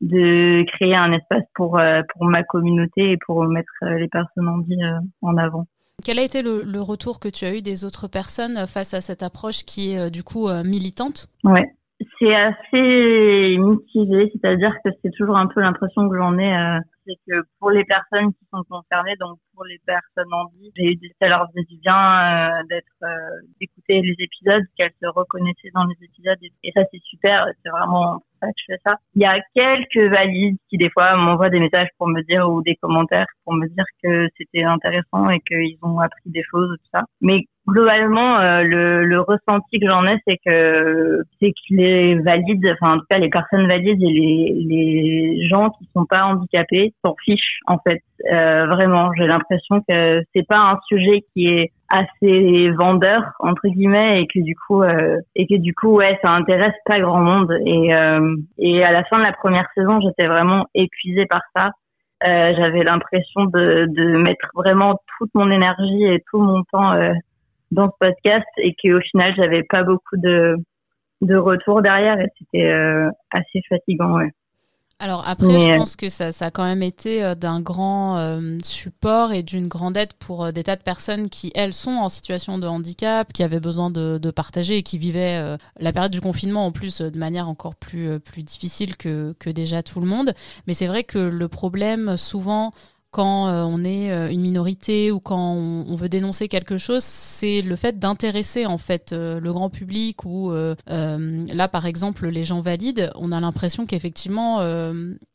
de 0.00 0.64
créer 0.72 0.94
un 0.94 1.12
espace 1.12 1.44
pour, 1.54 1.78
euh, 1.78 2.02
pour 2.14 2.26
ma 2.26 2.42
communauté 2.42 3.12
et 3.12 3.18
pour 3.26 3.44
mettre 3.44 3.72
euh, 3.82 3.98
les 3.98 4.08
personnes 4.08 4.48
en 4.48 4.60
vie 4.60 4.80
en 5.22 5.36
avant. 5.36 5.66
Quel 6.04 6.18
a 6.18 6.22
été 6.22 6.40
le, 6.40 6.62
le, 6.62 6.80
retour 6.80 7.20
que 7.20 7.28
tu 7.28 7.44
as 7.44 7.54
eu 7.54 7.60
des 7.60 7.84
autres 7.84 8.08
personnes 8.08 8.66
face 8.66 8.94
à 8.94 9.02
cette 9.02 9.22
approche 9.22 9.64
qui 9.64 9.92
est 9.92 10.10
du 10.10 10.22
coup 10.22 10.48
militante? 10.64 11.26
Ouais, 11.44 11.70
c'est 12.18 12.34
assez 12.34 13.56
mitigé, 13.58 14.30
c'est-à-dire 14.32 14.74
que 14.84 14.90
c'est 15.02 15.10
toujours 15.16 15.36
un 15.36 15.46
peu 15.46 15.60
l'impression 15.60 16.08
que 16.08 16.16
j'en 16.16 16.38
ai, 16.38 16.80
c'est 17.06 17.16
que 17.28 17.42
pour 17.58 17.70
les 17.70 17.84
personnes 17.84 18.32
qui 18.32 18.46
sont 18.52 18.62
concernées, 18.68 19.16
donc 19.16 19.38
pour 19.60 19.64
les 19.64 19.78
personnes 19.84 20.32
en 20.32 20.46
vie. 20.56 20.70
J'ai 20.74 20.92
eu 20.92 20.98
ça 21.20 21.28
leur 21.28 21.46
faisait 21.48 21.66
du 21.68 21.76
bien 21.78 21.94
euh, 21.94 22.62
d'être, 22.70 22.86
euh, 23.02 23.40
d'écouter 23.60 24.00
les 24.00 24.16
épisodes, 24.18 24.64
qu'elles 24.76 24.92
se 25.02 25.06
reconnaissaient 25.06 25.70
dans 25.74 25.84
les 25.84 25.96
épisodes. 26.02 26.38
Et, 26.62 26.72
ça, 26.72 26.82
c'est 26.90 27.02
super. 27.02 27.46
C'est 27.62 27.70
vraiment 27.70 28.22
ça 28.40 28.46
que 28.46 28.54
je 28.56 28.72
fais 28.72 28.80
ça. 28.86 28.96
Il 29.14 29.22
y 29.22 29.26
a 29.26 29.38
quelques 29.54 30.10
valides 30.10 30.56
qui, 30.70 30.78
des 30.78 30.88
fois, 30.90 31.14
m'envoient 31.16 31.50
des 31.50 31.60
messages 31.60 31.88
pour 31.98 32.08
me 32.08 32.22
dire 32.22 32.48
ou 32.48 32.62
des 32.62 32.76
commentaires 32.76 33.26
pour 33.44 33.54
me 33.54 33.68
dire 33.68 33.84
que 34.02 34.28
c'était 34.38 34.64
intéressant 34.64 35.28
et 35.28 35.40
qu'ils 35.40 35.76
ont 35.82 35.98
appris 35.98 36.30
des 36.30 36.42
choses, 36.50 36.70
tout 36.78 36.90
ça. 36.94 37.04
Mais 37.20 37.44
globalement, 37.66 38.38
euh, 38.38 38.62
le, 38.62 39.04
le, 39.04 39.20
ressenti 39.20 39.78
que 39.78 39.88
j'en 39.88 40.06
ai, 40.06 40.16
c'est 40.26 40.38
que 40.44 41.22
c'est 41.38 41.50
que 41.50 41.74
les 41.74 42.14
valides, 42.16 42.66
enfin 42.72 42.94
en 42.94 42.98
tout 42.98 43.06
cas 43.08 43.18
les 43.18 43.28
personnes 43.28 43.68
valides 43.68 44.02
et 44.02 44.12
les, 44.12 44.54
les 44.68 45.48
gens 45.48 45.70
qui 45.70 45.88
sont 45.94 46.04
pas 46.06 46.24
handicapés 46.24 46.94
s'en 47.04 47.14
fichent 47.24 47.60
en 47.66 47.78
fait. 47.78 48.02
Euh, 48.32 48.66
vraiment, 48.66 49.12
j'ai 49.16 49.26
l'impression 49.26 49.80
que 49.88 50.22
c'est 50.34 50.46
pas 50.46 50.58
un 50.58 50.78
sujet 50.88 51.24
qui 51.32 51.46
est 51.48 51.72
assez 51.90 52.70
vendeur 52.70 53.32
entre 53.40 53.68
guillemets 53.68 54.22
et 54.22 54.26
que 54.26 54.40
du 54.40 54.54
coup 54.54 54.82
euh, 54.82 55.18
et 55.34 55.46
que 55.46 55.56
du 55.56 55.74
coup 55.74 55.96
ouais 55.96 56.18
ça 56.22 56.30
intéresse 56.30 56.74
pas 56.84 57.00
grand 57.00 57.20
monde 57.20 57.52
et 57.66 57.92
euh, 57.94 58.36
et 58.58 58.84
à 58.84 58.92
la 58.92 59.02
fin 59.04 59.18
de 59.18 59.24
la 59.24 59.32
première 59.32 59.66
saison 59.74 60.00
j'étais 60.00 60.28
vraiment 60.28 60.66
épuisée 60.74 61.26
par 61.26 61.40
ça 61.54 61.70
euh, 62.24 62.54
j'avais 62.56 62.84
l'impression 62.84 63.44
de 63.46 63.86
de 63.88 64.18
mettre 64.18 64.50
vraiment 64.54 65.00
toute 65.18 65.30
mon 65.34 65.50
énergie 65.50 66.04
et 66.04 66.22
tout 66.30 66.38
mon 66.38 66.62
temps 66.62 66.92
euh, 66.92 67.12
dans 67.70 67.86
ce 67.86 67.96
podcast 67.98 68.46
et 68.58 68.74
qu'au 68.74 69.00
final 69.00 69.34
j'avais 69.36 69.62
pas 69.62 69.82
beaucoup 69.82 70.16
de 70.16 70.56
de 71.20 71.36
retour 71.36 71.82
derrière 71.82 72.18
et 72.18 72.28
c'était 72.38 72.70
euh, 72.70 73.10
assez 73.32 73.60
fatigant 73.68 74.16
ouais 74.16 74.30
alors 75.02 75.26
après, 75.26 75.58
je 75.58 75.76
pense 75.78 75.96
que 75.96 76.10
ça, 76.10 76.30
ça, 76.30 76.46
a 76.46 76.50
quand 76.50 76.64
même 76.64 76.82
été 76.82 77.24
euh, 77.24 77.34
d'un 77.34 77.62
grand 77.62 78.18
euh, 78.18 78.58
support 78.62 79.32
et 79.32 79.42
d'une 79.42 79.66
grande 79.66 79.96
aide 79.96 80.12
pour 80.12 80.44
euh, 80.44 80.52
des 80.52 80.62
tas 80.62 80.76
de 80.76 80.82
personnes 80.82 81.30
qui, 81.30 81.50
elles, 81.54 81.72
sont 81.72 81.92
en 81.92 82.10
situation 82.10 82.58
de 82.58 82.66
handicap, 82.66 83.32
qui 83.32 83.42
avaient 83.42 83.60
besoin 83.60 83.90
de, 83.90 84.18
de 84.18 84.30
partager 84.30 84.76
et 84.76 84.82
qui 84.82 84.98
vivaient 84.98 85.56
la 85.78 85.92
période 85.92 86.12
du 86.12 86.20
confinement 86.20 86.66
en 86.66 86.72
plus 86.72 87.00
de 87.00 87.18
manière 87.18 87.48
encore 87.48 87.76
plus, 87.76 88.20
plus 88.20 88.42
difficile 88.42 88.96
que, 88.96 89.34
que 89.38 89.48
déjà 89.48 89.82
tout 89.82 90.00
le 90.00 90.06
monde. 90.06 90.34
Mais 90.66 90.74
c'est 90.74 90.86
vrai 90.86 91.02
que 91.02 91.18
le 91.18 91.48
problème, 91.48 92.18
souvent, 92.18 92.72
quand 93.10 93.48
euh, 93.48 93.64
on 93.66 93.84
est 93.84 94.12
euh, 94.12 94.30
une 94.30 94.40
minorité 94.40 95.10
ou 95.10 95.20
quand 95.20 95.54
on, 95.54 95.96
veut 95.96 96.08
dénoncer 96.08 96.48
quelque 96.48 96.78
chose, 96.78 97.02
c'est 97.02 97.60
le 97.60 97.76
fait 97.76 97.98
d'intéresser 97.98 98.66
en 98.66 98.78
fait 98.78 99.12
euh, 99.12 99.40
le 99.40 99.52
grand 99.52 99.68
public 99.68 100.24
ou 100.24 100.52
là 100.52 101.68
par 101.68 101.86
exemple 101.86 102.26
les 102.28 102.44
gens 102.44 102.60
valides, 102.60 103.10
on 103.16 103.32
a 103.32 103.40
l'impression 103.40 103.86
qu'effectivement 103.86 104.60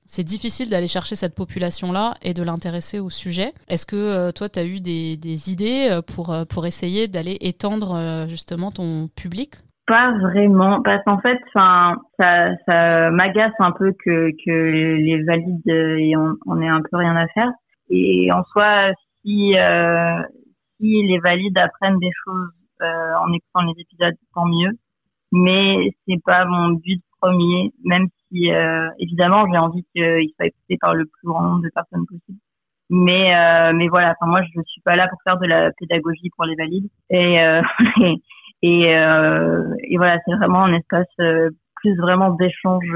c'est 0.05 0.23
difficile 0.23 0.69
d'aller 0.69 0.87
chercher 0.87 1.15
cette 1.15 1.35
population-là 1.35 2.13
et 2.21 2.33
de 2.33 2.43
l'intéresser 2.43 2.99
au 2.99 3.09
sujet. 3.09 3.53
Est-ce 3.67 3.85
que 3.85 4.31
toi, 4.31 4.49
tu 4.49 4.59
as 4.59 4.65
eu 4.65 4.79
des, 4.79 5.51
idées 5.51 5.99
pour, 6.13 6.35
pour 6.49 6.65
essayer 6.65 7.07
d'aller 7.07 7.37
étendre 7.41 8.25
justement 8.27 8.71
ton 8.71 9.07
public? 9.15 9.55
Pas 9.87 10.11
vraiment, 10.19 10.81
parce 10.81 11.03
qu'en 11.05 11.19
fait, 11.19 11.39
ça, 11.53 11.95
ça 12.19 13.11
m'agace 13.11 13.53
un 13.59 13.71
peu 13.71 13.93
que, 14.03 14.31
que 14.45 14.95
les 14.97 15.23
valides 15.23 16.17
on, 16.17 16.35
on 16.45 16.61
ait 16.61 16.67
un 16.67 16.81
peu 16.81 16.97
rien 16.97 17.15
à 17.15 17.27
faire. 17.27 17.51
Et 17.89 18.31
en 18.31 18.43
soi, 18.45 18.91
si, 19.21 19.57
euh, 19.57 20.21
si 20.79 21.03
les 21.03 21.19
valides 21.19 21.57
apprennent 21.57 21.99
des 21.99 22.11
choses 22.25 22.49
euh, 22.81 23.13
en 23.21 23.31
écoutant 23.31 23.61
les 23.61 23.81
épisodes, 23.81 24.15
tant 24.33 24.45
mieux. 24.45 24.71
Mais 25.31 25.89
c'est 26.07 26.21
pas 26.23 26.45
mon 26.45 26.71
but 26.71 27.01
premier, 27.21 27.71
même 27.83 28.07
si 28.27 28.51
euh, 28.51 28.89
évidemment 28.99 29.45
j'ai 29.51 29.57
envie 29.57 29.85
qu'il 29.93 30.29
soit 30.35 30.47
écouté 30.47 30.77
par 30.79 30.93
le 30.93 31.05
plus 31.05 31.27
grand 31.27 31.41
nombre 31.41 31.63
de 31.63 31.69
personnes 31.73 32.05
possible. 32.05 32.39
Mais 32.89 33.35
euh, 33.35 33.73
mais 33.73 33.87
voilà, 33.87 34.13
enfin 34.19 34.29
moi 34.29 34.41
je 34.43 34.61
suis 34.65 34.81
pas 34.81 34.95
là 34.95 35.07
pour 35.07 35.19
faire 35.23 35.37
de 35.39 35.47
la 35.47 35.71
pédagogie 35.79 36.29
pour 36.35 36.45
les 36.45 36.55
valides 36.55 36.89
et 37.09 37.39
Et, 38.61 38.83
et 38.83 39.97
voilà, 39.97 40.17
c'est 40.25 40.35
vraiment 40.37 40.63
un 40.63 40.73
espace 40.73 41.05
plus 41.17 41.95
vraiment 41.97 42.31
d'échange 42.31 42.89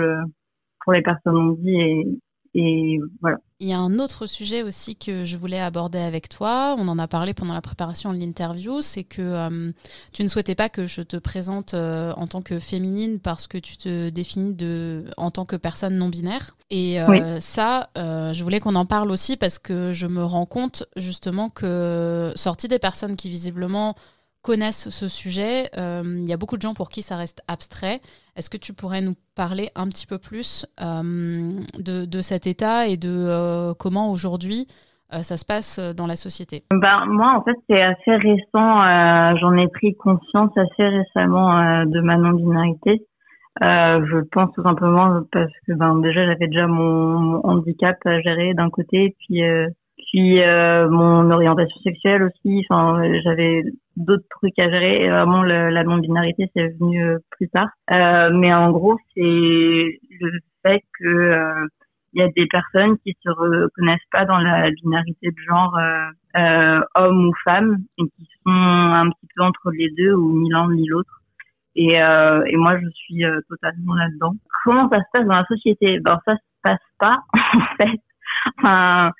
pour 0.84 0.94
les 0.94 1.02
personnes 1.02 1.36
handicapées 1.38 1.76
et, 1.76 2.20
et 2.56 3.00
voilà. 3.22 3.38
Il 3.60 3.68
y 3.68 3.74
a 3.74 3.78
un 3.78 4.00
autre 4.00 4.26
sujet 4.26 4.64
aussi 4.64 4.96
que 4.96 5.26
je 5.26 5.38
voulais 5.38 5.60
aborder 5.60 6.00
avec 6.00 6.30
toi. 6.30 6.76
On 6.78 6.88
en 6.88 6.98
a 6.98 7.08
parlé 7.08 7.34
pendant 7.34 7.54
la 7.54 7.62
préparation 7.62 8.14
de 8.14 8.18
l'interview. 8.18 8.82
C'est 8.82 9.04
que 9.04 9.22
euh, 9.22 9.72
tu 10.14 10.24
ne 10.24 10.30
souhaitais 10.30 10.56
pas 10.56 10.70
que 10.70 10.86
je 10.86 11.02
te 11.02 11.18
présente 11.18 11.74
euh, 11.74 12.14
en 12.16 12.26
tant 12.26 12.42
que 12.42 12.60
féminine 12.60 13.20
parce 13.20 13.48
que 13.48 13.58
tu 13.58 13.78
te 13.78 14.10
définis 14.10 14.54
de, 14.54 15.06
en 15.18 15.30
tant 15.30 15.46
que 15.46 15.58
personne 15.58 15.98
non 15.98 16.10
binaire. 16.10 16.56
Et 16.72 17.02
euh, 17.02 17.40
ça, 17.40 17.90
je 17.96 18.42
voulais 18.44 18.60
qu'on 18.60 18.76
en 18.76 18.86
parle 18.86 19.12
aussi 19.12 19.36
parce 19.38 19.60
que 19.60 19.92
je 19.92 20.08
me 20.08 20.24
rends 20.24 20.46
compte 20.46 20.86
justement 20.96 21.50
que 21.50 22.32
sortie 22.36 22.68
des 22.68 22.80
personnes 22.80 23.16
qui 23.16 23.30
visiblement 23.30 23.96
connaissent 24.42 24.90
ce 24.90 25.08
sujet. 25.08 25.70
Euh, 25.78 26.04
il 26.06 26.30
y 26.30 26.34
a 26.34 26.38
beaucoup 26.38 26.58
de 26.58 26.62
gens 26.62 26.74
pour 26.74 26.90
qui 26.90 27.02
ça 27.02 27.18
reste 27.18 27.42
abstrait. 27.48 28.00
Est-ce 28.36 28.50
que 28.50 28.58
tu 28.58 28.74
pourrais 28.74 29.02
nous 29.02 29.16
parler 29.36 29.70
un 29.76 29.88
petit 29.88 30.08
peu 30.08 30.18
plus 30.18 30.66
euh, 30.82 31.60
de, 31.78 32.22
cet 32.22 32.48
état 32.48 32.88
et 32.88 32.98
de 32.98 33.10
euh, 33.10 33.74
comment 33.78 34.12
aujourd'hui 34.12 34.68
ça 35.12 35.38
se 35.38 35.44
passe 35.44 35.80
dans 35.80 36.06
la 36.06 36.16
société? 36.16 36.66
Ben, 36.70 37.04
Moi, 37.08 37.34
en 37.36 37.44
fait, 37.44 37.56
c'est 37.68 37.82
assez 37.82 38.16
récent. 38.16 39.36
J'en 39.38 39.58
ai 39.58 39.68
pris 39.68 39.96
conscience 39.96 40.52
assez 40.56 40.88
récemment 40.88 41.84
de 41.84 42.00
ma 42.02 42.16
non-binarité. 42.18 43.02
je 43.60 44.22
pense 44.32 44.54
tout 44.54 44.62
simplement 44.62 45.22
parce 45.32 45.52
que 45.66 45.74
ben, 45.74 46.00
déjà, 46.02 46.28
j'avais 46.28 46.46
déjà 46.46 46.68
mon, 46.68 47.18
mon, 47.18 47.42
handicap 47.44 47.98
à 48.06 48.22
gérer 48.22 48.54
d'un 48.54 48.70
côté, 48.70 49.16
puis 49.18 49.42
puis 50.08 50.42
euh, 50.44 50.90
mon 50.90 51.30
orientation 51.32 51.80
sexuelle 51.82 52.24
aussi. 52.24 52.66
Enfin, 52.70 53.02
j'avais 53.24 53.64
d'autres 53.96 54.28
trucs 54.30 54.58
à 54.60 54.70
gérer. 54.70 55.04
Et 55.04 55.10
vraiment, 55.10 55.44
la 55.44 55.84
non-binarité, 55.84 56.50
c'est 56.56 56.68
venu 56.80 57.04
euh, 57.04 57.18
plus 57.32 57.50
tard. 57.50 57.70
Euh, 57.92 58.30
mais 58.34 58.54
en 58.54 58.72
gros, 58.72 58.98
c'est 59.16 59.22
le 59.22 60.40
fait 60.64 60.82
que 61.00 61.08
euh, 61.08 61.68
il 62.14 62.22
y 62.22 62.24
a 62.24 62.30
des 62.30 62.48
personnes 62.48 62.98
qui 63.00 63.16
se 63.24 63.30
reconnaissent 63.30 64.00
pas 64.12 64.26
dans 64.26 64.40
la 64.40 64.72
binarité 64.72 65.30
de 65.30 65.42
genre 65.48 65.78
euh, 65.78 66.82
homme 66.96 67.28
ou 67.28 67.34
femme 67.44 67.78
et 68.00 68.04
qui 68.04 68.28
sont 68.44 68.52
un 68.52 69.10
petit 69.10 69.28
peu 69.36 69.44
entre 69.44 69.72
les 69.72 69.90
deux 69.92 70.14
ou 70.14 70.40
ni 70.40 70.50
l'un 70.50 70.72
ni 70.72 70.88
l'autre. 70.88 71.22
Et, 71.76 71.94
et 71.94 72.58
moi, 72.58 72.78
je 72.78 72.90
suis 72.90 73.24
totalement 73.48 73.94
là-dedans. 73.94 74.34
Comment 74.66 74.90
ça 74.90 74.98
se 74.98 75.04
passe 75.14 75.26
dans 75.28 75.36
la 75.36 75.46
société? 75.46 76.00
Ben 76.00 76.20
ça 76.26 76.34
se 76.34 76.42
passe 76.62 76.80
pas 76.98 77.20
en 77.34 77.76
fait. 77.78 78.02
Enfin, 78.58 79.08
euh, 79.08 79.12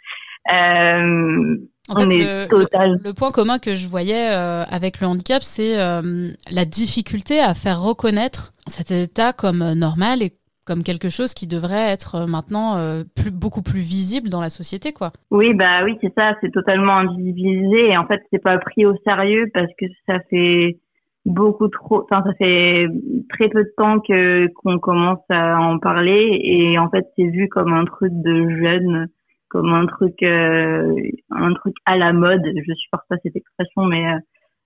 en 0.48 1.96
fait, 1.96 2.06
le, 2.06 3.12
point 3.14 3.32
commun 3.32 3.60
que 3.60 3.76
je 3.76 3.88
voyais 3.88 4.32
euh, 4.32 4.64
avec 4.70 5.02
le 5.02 5.08
handicap, 5.08 5.42
c'est 5.42 5.80
euh, 5.80 6.30
la 6.52 6.66
difficulté 6.66 7.40
à 7.40 7.54
faire 7.54 7.82
reconnaître 7.82 8.52
cet 8.68 8.92
état 8.92 9.34
comme 9.34 9.74
normal 9.74 10.22
et 10.22 10.34
comme 10.66 10.84
quelque 10.84 11.10
chose 11.10 11.34
qui 11.34 11.48
devrait 11.48 11.90
être 11.90 12.28
maintenant 12.28 12.76
plus, 13.16 13.32
beaucoup 13.32 13.64
plus 13.64 13.80
visible 13.80 14.30
dans 14.30 14.40
la 14.40 14.52
société, 14.52 14.94
quoi. 14.94 15.12
Oui, 15.32 15.56
bah 15.56 15.84
oui, 15.84 15.98
c'est 16.00 16.14
ça, 16.16 16.36
c'est 16.42 16.52
totalement 16.52 16.98
invisibilisé 16.98 17.90
et 17.90 17.98
en 17.98 18.06
fait, 18.06 18.22
c'est 18.32 18.44
pas 18.44 18.60
pris 18.60 18.86
au 18.86 18.94
sérieux 19.04 19.50
parce 19.52 19.72
que 19.80 19.88
ça 20.06 20.20
fait 20.30 20.78
beaucoup 21.26 21.68
trop, 21.68 22.04
enfin, 22.04 22.24
ça 22.26 22.34
fait 22.34 22.88
très 23.30 23.50
peu 23.50 23.64
de 23.64 23.74
temps 23.78 24.00
que 24.00 24.48
qu'on 24.56 24.80
commence 24.80 25.24
à 25.30 25.60
en 25.60 25.80
parler 25.80 26.40
et 26.44 26.78
en 26.78 26.90
fait, 26.90 27.06
c'est 27.18 27.26
vu 27.26 27.48
comme 27.50 27.74
un 27.74 27.86
truc 27.86 28.12
de 28.14 28.50
jeune 28.62 29.08
comme 29.50 29.74
un 29.74 29.86
truc 29.88 30.22
euh, 30.24 30.94
un 31.32 31.54
truc 31.56 31.76
à 31.86 31.98
la 31.98 32.14
mode. 32.14 32.42
Je 32.46 32.74
supporte 32.74 33.08
pas 33.10 33.18
cette 33.24 33.36
expression 33.36 33.86
mais 33.86 34.06
euh, 34.06 34.20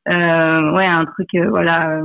euh 0.10 0.72
ouais 0.74 0.86
un 0.86 1.06
truc 1.06 1.30
euh, 1.36 1.50
voilà 1.50 2.02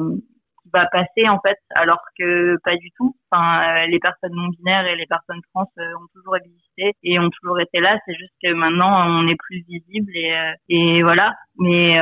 qui 0.62 0.70
va 0.72 0.86
passer 0.86 1.28
en 1.28 1.40
fait 1.40 1.58
alors 1.74 2.00
que 2.18 2.56
pas 2.64 2.76
du 2.76 2.90
tout. 2.96 3.14
Enfin 3.30 3.86
les 3.86 3.98
personnes 3.98 4.34
non 4.34 4.48
binaires 4.48 4.86
et 4.86 4.96
les 4.96 5.06
personnes 5.06 5.40
trans 5.52 5.70
ont 5.76 6.06
toujours 6.14 6.36
existé 6.36 6.92
et 7.02 7.18
ont 7.18 7.30
toujours 7.30 7.60
été 7.60 7.80
là. 7.80 7.98
C'est 8.06 8.14
juste 8.14 8.34
que 8.42 8.52
maintenant 8.54 9.06
on 9.08 9.28
est 9.28 9.38
plus 9.38 9.64
visible 9.68 10.12
et 10.14 10.34
et 10.68 11.02
voilà. 11.02 11.34
Mais 11.58 12.00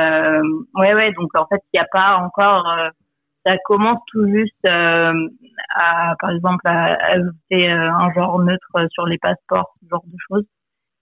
ouais 0.75 0.93
ouais 0.93 1.11
donc 1.13 1.35
en 1.35 1.47
fait 1.47 1.61
il 1.73 1.79
n'y 1.79 1.81
a 1.81 1.87
pas 1.91 2.17
encore 2.17 2.91
ça 3.45 3.55
commence 3.63 4.01
tout 4.11 4.27
juste 4.27 4.67
à, 4.67 5.13
par 6.19 6.31
exemple, 6.31 6.67
à 6.67 6.97
ajouter 7.13 7.69
un 7.69 8.11
genre 8.13 8.39
neutre 8.39 8.75
sur 8.91 9.05
les 9.05 9.17
passeports, 9.17 9.73
ce 9.81 9.87
genre 9.89 10.03
de 10.05 10.17
choses 10.27 10.45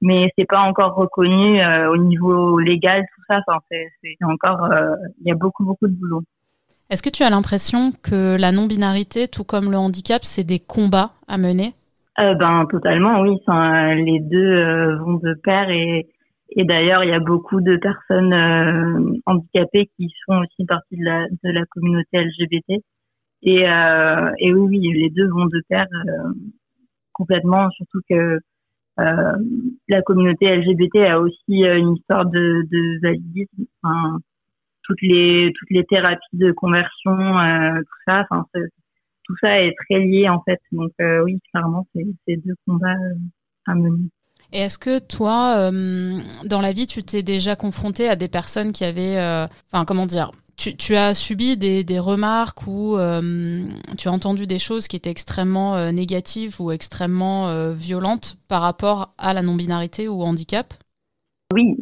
mais 0.02 0.32
c'est 0.38 0.46
pas 0.46 0.60
encore 0.60 0.96
reconnu 0.96 1.62
euh, 1.62 1.92
au 1.92 1.98
niveau 1.98 2.60
légal, 2.60 3.04
tout 3.16 3.22
ça. 3.30 3.40
Enfin, 3.48 3.60
c'est 3.70 4.18
encore, 4.24 4.64
euh, 4.72 4.96
il 5.22 5.28
y 5.28 5.32
a 5.32 5.36
beaucoup 5.36 5.64
beaucoup 5.64 5.88
de 5.88 5.94
boulot. 5.94 6.22
Est-ce 6.90 7.02
que 7.02 7.10
tu 7.10 7.24
as 7.24 7.30
l'impression 7.30 7.92
que 8.04 8.38
la 8.40 8.52
non-binarité, 8.52 9.28
tout 9.28 9.44
comme 9.44 9.72
le 9.72 9.78
handicap, 9.78 10.24
c'est 10.24 10.44
des 10.44 10.60
combats 10.60 11.12
à 11.28 11.38
mener? 11.38 11.74
Euh, 12.20 12.36
Ben 12.36 12.66
totalement, 12.70 13.22
oui. 13.22 13.38
Enfin, 13.42 13.96
les 13.96 14.20
deux 14.20 14.96
vont 14.98 15.16
de 15.16 15.34
pair 15.44 15.70
et, 15.70 16.08
et 16.52 16.64
d'ailleurs, 16.64 17.04
il 17.04 17.10
y 17.10 17.14
a 17.14 17.20
beaucoup 17.20 17.60
de 17.60 17.78
personnes 17.78 19.20
handicapées 19.26 19.90
qui 19.98 20.14
font 20.26 20.40
aussi 20.42 20.66
partie 20.66 20.98
de 20.98 21.06
la, 21.06 21.26
de 21.44 21.50
la 21.50 21.66
communauté 21.66 22.24
LGBT. 22.24 22.84
Et, 23.42 23.64
et 23.64 24.54
oui, 24.54 24.80
oui, 24.80 24.94
les 24.94 25.10
deux 25.10 25.28
vont 25.28 25.46
de 25.46 25.62
pair 25.68 25.88
complètement, 27.14 27.70
surtout 27.72 28.02
que 28.08 28.40
euh, 29.00 29.34
la 29.90 30.02
communauté 30.02 30.56
LGBT 30.56 30.98
a 31.10 31.20
aussi 31.20 31.66
euh, 31.66 31.78
une 31.78 31.96
histoire 31.96 32.26
de, 32.26 32.64
de 32.72 33.02
validisme. 33.02 33.66
Toutes 34.84 35.02
les 35.02 35.52
toutes 35.58 35.70
les 35.72 35.84
thérapies 35.86 36.20
de 36.34 36.52
conversion, 36.52 37.40
euh, 37.40 37.80
tout 37.80 38.00
ça, 38.08 38.28
tout 39.24 39.36
ça 39.42 39.60
est 39.60 39.74
très 39.90 40.00
lié 40.00 40.30
en 40.30 40.42
fait. 40.44 40.60
Donc 40.72 40.92
oui, 41.24 41.40
clairement, 41.52 41.88
c'est 41.94 42.38
deux 42.38 42.54
combats 42.68 42.96
à 43.66 43.74
mener. 43.76 44.10
Et 44.54 44.60
est-ce 44.60 44.78
que 44.78 45.00
toi, 45.00 45.72
dans 46.46 46.62
la 46.62 46.72
vie, 46.72 46.86
tu 46.86 47.02
t'es 47.02 47.24
déjà 47.24 47.56
confronté 47.56 48.08
à 48.08 48.16
des 48.16 48.28
personnes 48.28 48.74
qui 48.74 48.86
avaient, 48.86 49.18
enfin, 49.72 49.86
comment 49.86 50.06
dire, 50.06 50.30
tu, 50.58 50.96
as 50.96 51.14
subi 51.14 51.58
des, 51.58 52.00
remarques 52.00 52.68
ou 52.68 52.98
euh, 52.98 53.22
tu 53.98 54.08
as 54.08 54.12
entendu 54.12 54.48
des 54.48 54.60
choses 54.60 54.88
qui 54.88 54.96
étaient 54.96 55.12
extrêmement 55.12 55.76
euh, 55.76 55.92
négatives 55.92 56.62
ou 56.62 56.72
extrêmement 56.72 57.50
euh, 57.50 57.74
violentes 57.74 58.36
par 58.48 58.62
rapport 58.62 59.14
à 59.18 59.34
la 59.34 59.42
non-binarité 59.42 60.08
ou 60.08 60.22
au 60.22 60.24
handicap? 60.24 60.74
Oui, 61.54 61.76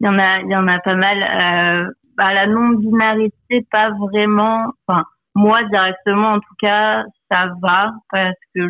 il, 0.00 0.06
y 0.06 0.08
en 0.08 0.18
a, 0.18 0.40
y 0.42 0.56
en 0.56 0.66
a 0.68 0.78
pas 0.80 0.94
mal. 0.94 1.92
Bah, 2.16 2.34
la 2.34 2.46
non-binarité, 2.46 3.66
pas 3.70 3.90
vraiment. 3.90 4.72
Enfin, 4.86 5.04
moi, 5.34 5.62
directement, 5.64 6.34
en 6.34 6.40
tout 6.40 6.54
cas, 6.60 7.04
ça 7.30 7.52
va 7.62 7.92
parce 8.10 8.36
que 8.54 8.60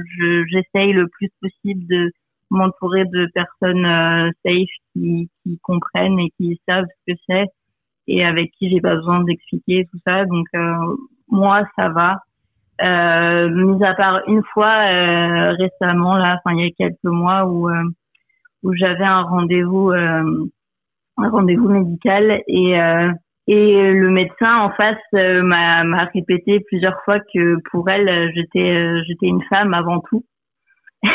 j'essaye 0.49 0.93
le 0.93 1.09
plus 1.09 1.29
possible 1.41 1.85
de 1.89 2.13
m'entourer 2.51 3.05
de 3.07 3.29
personnes 3.35 4.33
safe 4.45 4.69
qui 4.95 5.29
comprennent 5.63 6.21
et 6.21 6.31
qui 6.39 6.61
savent 6.69 6.85
ce 7.07 7.13
que 7.13 7.19
c'est 7.27 7.47
et 8.07 8.25
avec 8.25 8.51
qui 8.53 8.71
j'ai 8.71 8.81
pas 8.81 8.97
besoin 8.97 9.23
d'expliquer 9.25 9.87
tout 9.91 9.99
ça. 10.07 10.25
Donc 10.25 10.47
euh, 10.55 10.97
moi 11.29 11.67
ça 11.77 11.89
va. 11.89 12.23
Euh, 12.83 13.49
mis 13.51 13.85
à 13.85 13.95
part 13.95 14.23
une 14.27 14.43
fois 14.53 14.75
euh, 14.89 15.53
récemment 15.53 16.17
là, 16.17 16.39
enfin 16.39 16.57
il 16.57 16.65
y 16.65 16.69
a 16.69 16.73
quelques 16.77 17.05
mois 17.05 17.45
où 17.45 17.69
euh, 17.69 17.85
où 18.63 18.75
j'avais 18.75 19.05
un 19.05 19.23
rendez-vous 19.23 19.93
un 19.93 21.29
rendez-vous 21.31 21.69
médical 21.69 22.43
et 22.49 22.75
et 23.49 23.93
le 23.93 24.11
médecin 24.11 24.59
en 24.61 24.71
face 24.71 24.97
m'a 25.13 25.85
m'a 25.85 26.05
répété 26.13 26.61
plusieurs 26.61 27.01
fois 27.05 27.19
que 27.21 27.59
pour 27.71 27.89
elle 27.91 28.33
j'étais 28.35 29.05
j'étais 29.05 29.27
une 29.27 29.43
femme 29.45 29.75
avant 29.75 30.01
tout. 30.01 30.25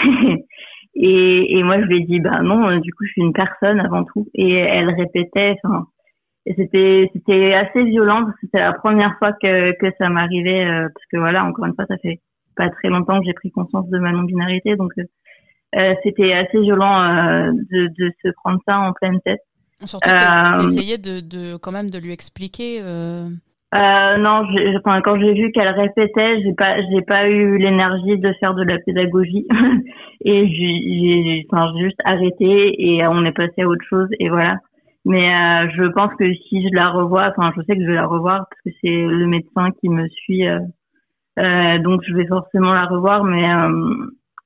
et, 0.95 1.57
et 1.57 1.63
moi 1.63 1.81
je 1.81 1.85
lui 1.85 1.97
ai 1.97 2.05
dit 2.05 2.19
bah 2.19 2.41
non 2.43 2.77
du 2.77 2.93
coup 2.93 3.05
je 3.05 3.11
suis 3.11 3.21
une 3.21 3.33
personne 3.33 3.79
avant 3.79 4.03
tout 4.03 4.27
et 4.35 4.53
elle 4.53 4.89
répétait 4.89 5.55
enfin 5.63 5.87
et 6.47 6.53
c'était 6.55 7.09
c'était 7.13 7.53
assez 7.53 7.83
violent 7.83 8.23
parce 8.23 8.35
que 8.35 8.39
c'était 8.43 8.63
la 8.63 8.73
première 8.73 9.17
fois 9.19 9.33
que 9.33 9.77
que 9.79 9.93
ça 9.97 10.07
m'arrivait 10.07 10.65
euh, 10.65 10.87
parce 10.93 11.05
que 11.11 11.17
voilà 11.17 11.43
encore 11.43 11.65
une 11.65 11.75
fois 11.75 11.85
ça 11.87 11.97
fait 11.97 12.21
pas 12.55 12.69
très 12.69 12.87
longtemps 12.87 13.19
que 13.19 13.25
j'ai 13.25 13.33
pris 13.33 13.51
conscience 13.51 13.89
de 13.89 13.99
ma 13.99 14.11
non 14.13 14.23
binarité 14.23 14.77
donc 14.77 14.93
euh, 14.97 15.03
euh 15.75 15.93
c'était 16.03 16.33
assez 16.33 16.59
violent 16.61 17.01
euh, 17.01 17.51
de 17.71 17.87
de 17.87 18.11
se 18.23 18.29
prendre 18.41 18.59
ça 18.67 18.79
en 18.79 18.93
pleine 18.93 19.19
tête. 19.25 19.41
Surtout 19.83 20.09
d'essayer 20.09 20.97
de 20.97 21.19
de 21.19 21.57
quand 21.57 21.73
même 21.73 21.89
de 21.89 21.99
lui 21.99 22.13
expliquer 22.13 22.81
euh, 23.75 24.15
non, 24.17 24.45
enfin, 24.77 25.01
quand 25.01 25.19
j'ai 25.19 25.33
vu 25.33 25.51
qu'elle 25.51 25.67
répétait, 25.67 26.41
j'ai 26.41 26.53
pas, 26.53 26.77
j'ai 26.89 27.01
pas 27.01 27.27
eu 27.27 27.57
l'énergie 27.57 28.17
de 28.17 28.31
faire 28.39 28.53
de 28.53 28.63
la 28.63 28.79
pédagogie. 28.79 29.45
Et 30.23 30.47
j'ai, 30.47 31.45
enfin, 31.51 31.73
juste 31.77 31.99
arrêté 32.05 32.73
et 32.81 33.05
on 33.07 33.23
est 33.25 33.33
passé 33.33 33.61
à 33.61 33.67
autre 33.67 33.85
chose 33.87 34.07
et 34.19 34.29
voilà. 34.29 34.57
Mais 35.07 35.23
euh, 35.23 35.69
je 35.73 35.89
pense 35.93 36.13
que 36.19 36.25
si 36.33 36.61
je 36.67 36.75
la 36.75 36.89
revois, 36.89 37.29
enfin, 37.29 37.53
je 37.55 37.61
sais 37.61 37.77
que 37.77 37.81
je 37.81 37.87
vais 37.87 37.95
la 37.95 38.07
revoir 38.07 38.45
parce 38.49 38.61
que 38.65 38.71
c'est 38.81 39.05
le 39.07 39.25
médecin 39.25 39.69
qui 39.79 39.87
me 39.87 40.05
suit, 40.09 40.45
euh, 40.45 40.59
euh, 41.39 41.79
donc 41.79 42.01
je 42.05 42.13
vais 42.13 42.27
forcément 42.27 42.73
la 42.73 42.87
revoir. 42.87 43.23
Mais 43.23 43.47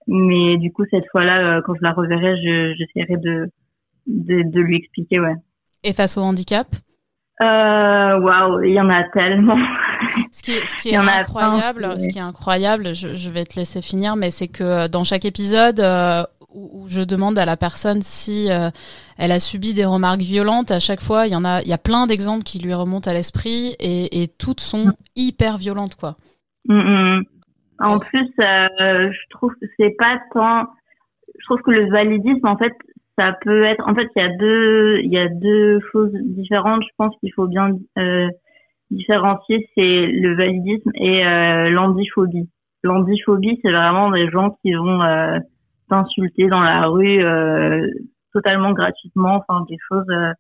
mais 0.05 0.57
du 0.57 0.71
coup 0.71 0.83
cette 0.91 1.07
fois-là, 1.11 1.63
quand 1.65 1.73
je 1.73 1.81
la 1.81 1.93
reverrai, 1.93 2.35
j'essaierai 2.77 3.17
de, 3.17 3.49
de, 4.05 4.43
de 4.43 4.61
lui 4.61 4.77
expliquer, 4.77 5.19
ouais. 5.19 5.33
Et 5.83 5.93
face 5.93 6.15
au 6.15 6.21
handicap? 6.21 6.67
Waouh, 7.39 8.63
il 8.63 8.73
y 8.73 8.79
en 8.79 8.89
a 8.91 9.03
tellement. 9.15 9.57
Ce 10.31 10.43
qui 10.43 10.51
est, 10.51 10.65
ce 10.67 10.77
qui 10.77 10.89
est 10.93 10.97
incroyable, 10.97 11.99
ce 11.99 12.07
qui 12.07 12.19
est 12.19 12.21
incroyable, 12.21 12.93
je, 12.93 13.15
je, 13.15 13.29
vais 13.31 13.45
te 13.45 13.55
laisser 13.55 13.81
finir, 13.81 14.15
mais 14.15 14.29
c'est 14.29 14.47
que 14.47 14.87
dans 14.89 15.03
chaque 15.03 15.25
épisode, 15.25 15.81
où, 16.53 16.87
je 16.87 17.01
demande 17.01 17.37
à 17.37 17.45
la 17.45 17.57
personne 17.57 18.01
si 18.01 18.51
euh, 18.51 18.69
elle 19.17 19.31
a 19.31 19.39
subi 19.39 19.73
des 19.73 19.85
remarques 19.85 20.21
violentes. 20.21 20.71
À 20.71 20.79
chaque 20.79 21.01
fois, 21.01 21.27
il 21.27 21.33
y 21.33 21.35
en 21.35 21.45
a, 21.45 21.61
il 21.61 21.67
y 21.67 21.73
a 21.73 21.77
plein 21.77 22.07
d'exemples 22.07 22.43
qui 22.43 22.59
lui 22.59 22.73
remontent 22.73 23.09
à 23.09 23.13
l'esprit 23.13 23.75
et, 23.79 24.27
toutes 24.39 24.59
sont 24.59 24.87
mm. 24.87 24.93
hyper 25.15 25.57
violentes, 25.57 25.95
quoi. 25.95 26.15
Mm, 26.67 26.75
mm. 26.75 27.23
En 27.79 27.99
plus, 27.99 28.29
euh, 28.39 29.11
je 29.11 29.29
trouve 29.29 29.51
que 29.59 29.65
c'est 29.77 29.95
pas 29.97 30.19
tant. 30.33 30.67
Je 31.39 31.45
trouve 31.45 31.61
que 31.61 31.71
le 31.71 31.89
validisme, 31.89 32.47
en 32.47 32.57
fait, 32.57 32.73
ça 33.17 33.35
peut 33.41 33.63
être. 33.63 33.87
En 33.87 33.95
fait, 33.95 34.07
il 34.15 34.21
y 34.21 34.25
a 34.25 34.29
deux, 34.37 34.99
il 35.03 35.11
y 35.11 35.17
a 35.17 35.27
deux 35.27 35.79
choses 35.91 36.11
différentes. 36.13 36.83
Je 36.83 36.95
pense 36.97 37.15
qu'il 37.19 37.33
faut 37.33 37.47
bien 37.47 37.71
euh, 37.97 38.29
différencier. 38.91 39.67
C'est 39.75 40.05
le 40.07 40.35
validisme 40.35 40.91
et 40.95 41.23
l'andiphobie. 41.71 42.49
L'andiphobie, 42.83 43.59
c'est 43.63 43.71
vraiment 43.71 44.11
des 44.11 44.29
gens 44.29 44.57
qui 44.61 44.73
vont 44.73 45.01
s'insulter 45.91 46.47
dans 46.47 46.61
la 46.61 46.87
rue 46.87 47.23
euh, 47.23 47.85
totalement 48.33 48.71
gratuitement, 48.71 49.43
enfin 49.47 49.65
des 49.69 49.77
choses 49.89 50.09
euh, 50.09 50.31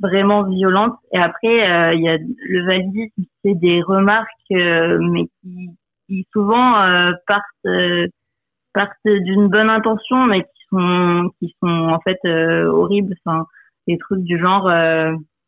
vraiment 0.00 0.44
violentes. 0.44 0.96
Et 1.12 1.18
après, 1.18 1.70
euh, 1.70 1.94
il 1.94 2.02
y 2.02 2.08
a 2.08 2.16
le 2.18 2.66
validisme, 2.66 3.22
c'est 3.44 3.54
des 3.54 3.82
remarques, 3.82 4.28
mais 4.50 5.26
qui, 5.40 5.70
qui 6.06 6.26
souvent 6.32 6.74
partent 7.26 7.68
partent 8.74 8.96
d'une 9.04 9.48
bonne 9.48 9.68
intention, 9.68 10.24
mais 10.26 10.42
qui 10.42 10.64
sont 10.70 11.30
qui 11.38 11.54
sont 11.62 11.68
en 11.68 12.00
fait 12.00 12.18
horribles. 12.24 13.14
Enfin, 13.24 13.44
des 13.88 13.98
trucs 13.98 14.22
du 14.22 14.38
genre, 14.38 14.66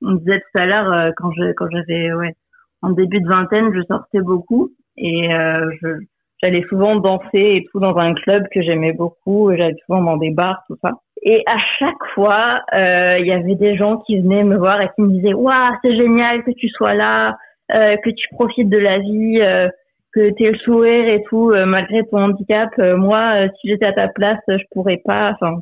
on 0.03 0.13
disait 0.17 0.41
tout 0.41 0.59
à 0.59 0.67
l'heure 0.67 1.13
quand 1.17 1.31
je 1.33 1.53
quand 1.53 1.69
j'avais 1.71 2.13
ouais 2.13 2.35
en 2.83 2.91
début 2.91 3.21
de 3.21 3.29
vingtaine, 3.29 3.73
je 3.75 3.81
sortais 3.89 4.21
beaucoup 4.21 4.73
et 4.97 5.29
je 5.31 6.05
J'allais 6.45 6.65
souvent 6.69 6.97
danser 6.97 7.27
et 7.35 7.67
tout 7.73 7.81
dans 7.81 7.97
un 7.97 8.13
club 8.13 8.47
que 8.53 8.61
j'aimais 8.61 8.93
beaucoup. 8.93 9.51
J'allais 9.57 9.77
souvent 9.87 10.03
dans 10.03 10.19
des 10.19 10.31
bars, 10.31 10.63
tout 10.67 10.77
ça. 10.83 10.91
Et 11.23 11.43
à 11.47 11.57
chaque 11.79 12.05
fois, 12.15 12.61
euh, 12.75 13.17
il 13.19 13.27
y 13.27 13.33
avait 13.33 13.55
des 13.55 13.77
gens 13.77 13.97
qui 14.07 14.21
venaient 14.21 14.45
me 14.45 14.59
voir 14.59 14.79
et 14.83 14.91
qui 14.95 15.01
me 15.01 15.09
disaient 15.09 15.33
"Waouh, 15.33 15.75
c'est 15.83 15.97
génial 15.97 16.45
que 16.45 16.51
tu 16.51 16.69
sois 16.69 16.93
là, 16.93 17.39
euh, 17.75 17.97
que 17.97 18.11
tu 18.11 18.29
profites 18.33 18.69
de 18.69 18.77
la 18.77 18.99
vie, 18.99 19.41
euh, 19.41 19.71
que 20.13 20.33
tu 20.37 20.45
es 20.45 20.51
le 20.51 20.59
sourire 20.59 21.09
et 21.09 21.23
tout 21.31 21.51
malgré 21.67 22.05
ton 22.09 22.19
handicap. 22.19 22.69
moi, 22.79 23.49
si 23.59 23.69
j'étais 23.69 23.87
à 23.87 23.95
ta 23.95 24.09
place, 24.09 24.41
je 24.47 24.65
pourrais 24.73 25.01
pas." 25.03 25.33
Enfin, 25.41 25.61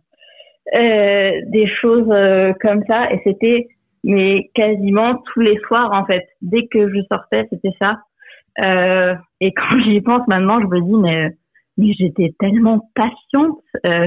des 0.74 1.66
choses 1.80 2.08
comme 2.60 2.82
ça. 2.88 3.08
Et 3.12 3.20
c'était 3.22 3.68
mais 4.04 4.50
quasiment 4.54 5.22
tous 5.32 5.40
les 5.40 5.58
soirs 5.68 5.92
en 5.92 6.04
fait. 6.04 6.26
Dès 6.40 6.66
que 6.66 6.88
je 6.92 7.00
sortais, 7.08 7.46
c'était 7.50 7.74
ça. 7.80 7.98
Euh, 8.60 9.14
et 9.40 9.52
quand 9.56 9.78
j'y 9.84 10.00
pense 10.00 10.26
maintenant, 10.28 10.60
je 10.60 10.66
me 10.66 10.80
dis 10.80 10.94
mais 10.94 11.36
mais 11.76 11.92
j'étais 11.94 12.34
tellement 12.38 12.90
patiente. 12.94 13.60
Euh, 13.86 14.06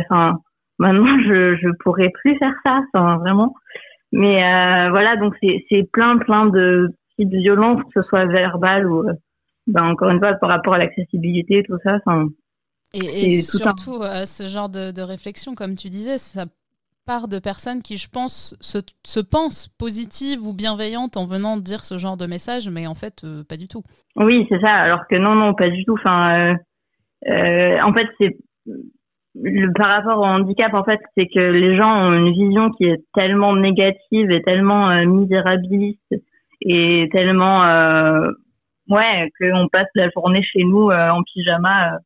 maintenant 0.79 1.19
je 1.25 1.55
je 1.55 1.69
pourrais 1.83 2.09
plus 2.09 2.37
faire 2.37 2.53
ça, 2.63 2.81
enfin, 2.93 3.17
vraiment. 3.17 3.53
Mais 4.11 4.43
euh, 4.43 4.89
voilà, 4.91 5.17
donc 5.17 5.35
c'est 5.41 5.65
c'est 5.69 5.89
plein 5.91 6.17
plein 6.17 6.45
de 6.45 6.89
petites 7.17 7.33
violences, 7.33 7.81
que 7.83 8.01
ce 8.01 8.07
soit 8.07 8.25
verbales 8.25 8.89
ou 8.89 9.05
ben, 9.67 9.83
encore 9.83 10.09
une 10.09 10.19
fois 10.19 10.33
par 10.35 10.49
rapport 10.49 10.75
à 10.75 10.77
l'accessibilité, 10.77 11.63
tout 11.63 11.77
ça. 11.83 11.97
Enfin, 12.05 12.27
et, 12.93 13.25
et 13.25 13.41
surtout 13.41 14.01
ce 14.25 14.47
genre 14.47 14.69
de, 14.69 14.91
de 14.91 15.01
réflexion, 15.01 15.55
comme 15.55 15.75
tu 15.75 15.89
disais, 15.89 16.17
ça 16.17 16.45
part 17.05 17.27
de 17.27 17.39
personnes 17.39 17.81
qui, 17.81 17.97
je 17.97 18.09
pense, 18.09 18.55
se, 18.59 18.79
se, 19.03 19.19
pensent 19.19 19.67
positives 19.79 20.45
ou 20.45 20.53
bienveillantes 20.53 21.17
en 21.17 21.25
venant 21.25 21.57
dire 21.57 21.83
ce 21.83 21.97
genre 21.97 22.17
de 22.17 22.25
message, 22.25 22.69
mais 22.69 22.87
en 22.87 22.95
fait, 22.95 23.23
euh, 23.23 23.43
pas 23.47 23.57
du 23.57 23.67
tout. 23.67 23.83
Oui, 24.15 24.45
c'est 24.49 24.59
ça. 24.59 24.71
Alors 24.71 25.07
que 25.07 25.17
non, 25.17 25.35
non, 25.35 25.53
pas 25.53 25.69
du 25.69 25.85
tout. 25.85 25.93
Enfin, 25.93 26.39
euh, 26.39 26.55
euh, 27.27 27.79
en 27.81 27.93
fait, 27.93 28.07
c'est 28.19 28.37
le, 29.35 29.71
par 29.73 29.91
rapport 29.91 30.19
au 30.19 30.25
handicap, 30.25 30.73
en 30.73 30.83
fait, 30.83 30.99
c'est 31.15 31.27
que 31.27 31.39
les 31.39 31.77
gens 31.77 32.07
ont 32.07 32.13
une 32.13 32.31
vision 32.31 32.71
qui 32.71 32.85
est 32.85 33.03
tellement 33.13 33.55
négative 33.55 34.31
et 34.31 34.41
tellement 34.41 34.89
misérabiliste 35.05 36.15
et 36.61 37.09
tellement, 37.11 37.61
ouais, 38.89 39.29
qu'on 39.39 39.67
passe 39.67 39.89
la 39.93 40.09
journée 40.15 40.41
chez 40.41 40.63
nous 40.63 40.89
en 40.89 41.21
pyjama 41.23 41.99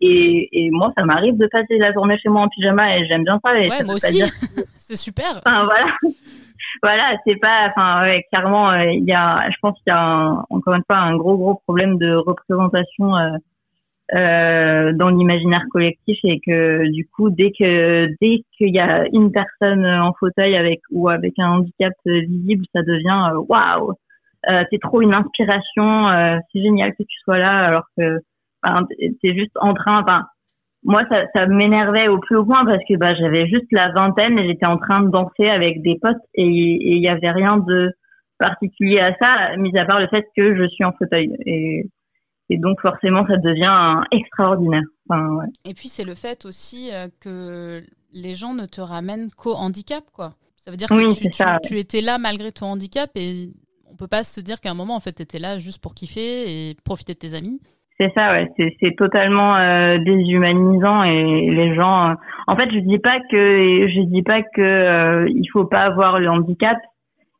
et, 0.00 0.48
et 0.52 0.70
moi, 0.70 0.92
ça 0.96 1.04
m'arrive 1.04 1.36
de 1.36 1.46
passer 1.46 1.76
la 1.78 1.92
journée 1.92 2.18
chez 2.18 2.28
moi 2.28 2.42
en 2.42 2.48
pyjama 2.48 2.96
et 2.96 3.06
j'aime 3.06 3.24
bien 3.24 3.38
ça. 3.44 3.58
Et 3.58 3.68
ouais, 3.68 3.84
moi 3.84 3.94
aussi. 3.94 4.22
c'est 4.76 4.96
super. 4.96 5.40
Enfin, 5.44 5.64
voilà. 5.64 5.86
voilà, 6.82 7.16
c'est 7.26 7.36
pas, 7.36 7.68
enfin, 7.68 8.02
ouais, 8.02 8.26
clairement, 8.32 8.70
euh, 8.70 8.84
il 8.92 9.04
y 9.04 9.12
a, 9.12 9.48
je 9.50 9.56
pense 9.60 9.76
qu'il 9.78 9.92
y 9.92 9.96
a 9.96 10.34
encore 10.48 10.74
une 10.74 10.84
fois 10.86 10.98
un 10.98 11.16
gros, 11.16 11.36
gros 11.36 11.54
problème 11.66 11.98
de 11.98 12.14
représentation 12.14 13.16
euh, 13.16 13.30
euh, 14.16 14.92
dans 14.94 15.10
l'imaginaire 15.10 15.64
collectif 15.70 16.18
et 16.24 16.40
que 16.40 16.90
du 16.90 17.06
coup, 17.06 17.30
dès 17.30 17.52
que, 17.52 18.06
dès 18.20 18.42
qu'il 18.56 18.74
y 18.74 18.80
a 18.80 19.04
une 19.12 19.30
personne 19.30 19.86
en 19.86 20.12
fauteuil 20.14 20.56
avec 20.56 20.80
ou 20.90 21.08
avec 21.08 21.34
un 21.38 21.50
handicap 21.50 21.92
visible, 22.04 22.64
ça 22.74 22.82
devient 22.82 23.32
waouh, 23.48 23.88
wow, 23.88 23.94
c'est 24.70 24.80
trop 24.80 25.02
une 25.02 25.14
inspiration, 25.14 26.40
c'est 26.52 26.62
génial 26.62 26.92
que 26.92 27.02
tu 27.02 27.18
sois 27.24 27.38
là, 27.38 27.66
alors 27.66 27.84
que 27.96 28.20
Enfin, 28.62 28.86
t'es 28.98 29.34
juste 29.34 29.56
en 29.60 29.74
train, 29.74 30.02
enfin, 30.02 30.24
moi, 30.82 31.02
ça, 31.10 31.24
ça 31.34 31.46
m'énervait 31.46 32.08
au 32.08 32.18
plus 32.18 32.36
haut 32.36 32.44
point 32.44 32.64
parce 32.64 32.82
que 32.88 32.96
bah, 32.96 33.14
j'avais 33.14 33.46
juste 33.46 33.66
la 33.70 33.92
vingtaine 33.92 34.38
et 34.38 34.46
j'étais 34.46 34.66
en 34.66 34.78
train 34.78 35.02
de 35.02 35.10
danser 35.10 35.48
avec 35.48 35.82
des 35.82 35.98
potes 36.00 36.22
et 36.34 36.46
il 36.46 37.02
y 37.02 37.08
avait 37.08 37.30
rien 37.30 37.58
de 37.58 37.92
particulier 38.38 39.00
à 39.00 39.14
ça, 39.20 39.56
mis 39.58 39.76
à 39.76 39.84
part 39.84 40.00
le 40.00 40.08
fait 40.08 40.26
que 40.36 40.56
je 40.56 40.66
suis 40.68 40.84
en 40.84 40.92
fauteuil. 40.92 41.36
Et, 41.44 41.86
et 42.48 42.58
donc, 42.58 42.80
forcément, 42.80 43.26
ça 43.26 43.36
devient 43.36 44.00
extraordinaire. 44.10 44.82
Enfin, 45.08 45.28
ouais. 45.36 45.46
Et 45.66 45.74
puis, 45.74 45.88
c'est 45.88 46.04
le 46.04 46.14
fait 46.14 46.46
aussi 46.46 46.90
euh, 46.92 47.08
que 47.20 47.82
les 48.12 48.34
gens 48.34 48.54
ne 48.54 48.64
te 48.64 48.80
ramènent 48.80 49.30
qu'au 49.30 49.52
handicap, 49.52 50.04
quoi. 50.12 50.34
Ça 50.56 50.70
veut 50.70 50.76
dire 50.76 50.88
que 50.88 51.14
tu, 51.14 51.30
tu, 51.30 51.42
tu, 51.64 51.78
étais 51.78 52.02
là 52.02 52.18
malgré 52.18 52.52
ton 52.52 52.66
handicap 52.66 53.10
et 53.14 53.50
on 53.90 53.96
peut 53.96 54.08
pas 54.08 54.24
se 54.24 54.40
dire 54.40 54.60
qu'à 54.60 54.70
un 54.70 54.74
moment, 54.74 54.94
en 54.94 55.00
fait, 55.00 55.14
tu 55.14 55.22
étais 55.22 55.38
là 55.38 55.58
juste 55.58 55.82
pour 55.82 55.94
kiffer 55.94 56.70
et 56.70 56.74
profiter 56.84 57.14
de 57.14 57.18
tes 57.18 57.34
amis. 57.34 57.60
C'est 58.00 58.12
ça, 58.16 58.32
ouais. 58.32 58.50
C'est 58.80 58.96
totalement 58.96 59.56
euh, 59.56 59.98
déshumanisant 59.98 61.02
et 61.02 61.50
les 61.50 61.74
gens. 61.74 62.10
Euh, 62.10 62.14
en 62.46 62.56
fait, 62.56 62.70
je 62.72 62.78
dis 62.78 62.98
pas 62.98 63.20
que 63.30 63.88
je 63.88 64.00
dis 64.06 64.22
pas 64.22 64.40
que 64.40 64.62
euh, 64.62 65.28
il 65.28 65.46
faut 65.52 65.66
pas 65.66 65.80
avoir 65.80 66.18
le 66.18 66.30
handicap. 66.30 66.78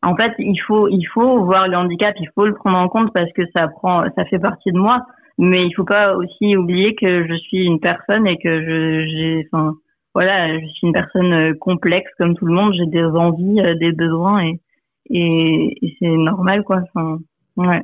En 0.02 0.14
fait, 0.16 0.32
il 0.38 0.58
faut 0.58 0.86
il 0.88 1.04
faut 1.14 1.44
voir 1.46 1.66
le 1.66 1.78
handicap, 1.78 2.14
il 2.20 2.28
faut 2.34 2.44
le 2.44 2.52
prendre 2.52 2.76
en 2.76 2.88
compte 2.88 3.10
parce 3.14 3.32
que 3.32 3.42
ça 3.56 3.68
prend 3.68 4.04
ça 4.16 4.26
fait 4.26 4.38
partie 4.38 4.70
de 4.70 4.78
moi. 4.78 5.00
Mais 5.38 5.64
il 5.66 5.72
faut 5.72 5.84
pas 5.84 6.14
aussi 6.14 6.54
oublier 6.56 6.94
que 6.94 7.26
je 7.26 7.34
suis 7.36 7.64
une 7.64 7.80
personne 7.80 8.26
et 8.26 8.36
que 8.36 8.60
je 8.60 9.06
j'ai 9.06 9.48
enfin 9.50 9.72
voilà, 10.14 10.58
je 10.60 10.66
suis 10.66 10.88
une 10.88 10.92
personne 10.92 11.54
complexe 11.56 12.10
comme 12.18 12.34
tout 12.36 12.44
le 12.44 12.52
monde. 12.52 12.74
J'ai 12.74 12.86
des 12.86 13.04
envies, 13.04 13.62
des 13.78 13.92
besoins 13.92 14.42
et 14.44 14.60
et, 15.08 15.86
et 15.86 15.96
c'est 15.98 16.08
normal 16.08 16.64
quoi. 16.64 16.82
Enfin 16.94 17.18
ouais. 17.56 17.80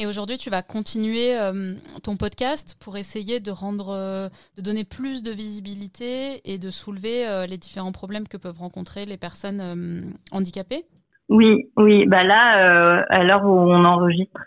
Et 0.00 0.06
aujourd'hui, 0.06 0.36
tu 0.36 0.48
vas 0.48 0.62
continuer 0.62 1.36
euh, 1.36 1.74
ton 2.04 2.16
podcast 2.16 2.76
pour 2.80 2.96
essayer 2.96 3.40
de 3.40 3.50
rendre, 3.50 3.90
euh, 3.90 4.28
de 4.56 4.62
donner 4.62 4.84
plus 4.84 5.24
de 5.24 5.32
visibilité 5.32 6.40
et 6.44 6.58
de 6.58 6.70
soulever 6.70 7.26
euh, 7.26 7.46
les 7.46 7.58
différents 7.58 7.90
problèmes 7.90 8.28
que 8.28 8.36
peuvent 8.36 8.60
rencontrer 8.60 9.06
les 9.06 9.16
personnes 9.16 10.14
handicapées. 10.30 10.84
Oui, 11.28 11.68
oui. 11.76 12.06
Bah 12.06 12.22
là, 12.22 13.04
à 13.08 13.24
l'heure 13.24 13.44
où 13.44 13.50
on 13.50 13.84
enregistre 13.84 14.44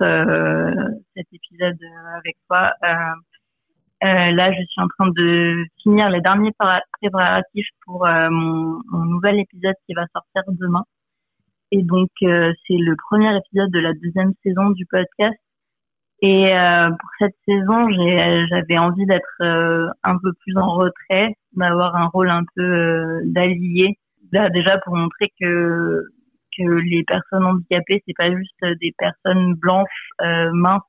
cet 1.15 1.27
épisode 1.33 1.77
avec 2.17 2.37
toi, 2.49 2.73
là, 4.01 4.51
je 4.53 4.65
suis 4.65 4.81
en 4.81 4.87
train 4.87 5.09
de 5.09 5.65
finir 5.83 6.09
les 6.09 6.21
derniers 6.21 6.53
préparatifs 7.01 7.67
pour 7.85 8.07
mon, 8.07 8.81
mon, 8.89 9.03
nouvel 9.03 9.39
épisode 9.41 9.75
qui 9.85 9.93
va 9.93 10.05
sortir 10.13 10.43
demain. 10.47 10.85
Et 11.71 11.83
donc, 11.83 12.09
euh, 12.23 12.51
c'est 12.67 12.77
le 12.77 12.95
premier 12.97 13.35
épisode 13.37 13.71
de 13.71 13.79
la 13.79 13.93
deuxième 13.93 14.33
saison 14.43 14.71
du 14.71 14.85
podcast. 14.85 15.37
Et 16.21 16.53
euh, 16.53 16.89
pour 16.89 17.09
cette 17.17 17.35
saison, 17.47 17.89
j'avais 18.49 18.77
envie 18.77 19.05
d'être 19.05 19.41
euh, 19.41 19.87
un 20.03 20.17
peu 20.17 20.33
plus 20.41 20.55
en 20.57 20.75
retrait, 20.75 21.35
d'avoir 21.53 21.95
un 21.95 22.07
rôle 22.07 22.29
un 22.29 22.43
peu 22.55 23.21
d'allié. 23.25 23.97
déjà 24.31 24.77
pour 24.83 24.95
montrer 24.95 25.31
que 25.39 26.03
que 26.57 26.63
les 26.63 27.05
personnes 27.05 27.45
handicapées, 27.45 28.03
c'est 28.05 28.13
pas 28.15 28.29
juste 28.29 28.79
des 28.81 28.93
personnes 28.97 29.53
blanches 29.53 30.09
minces 30.19 30.81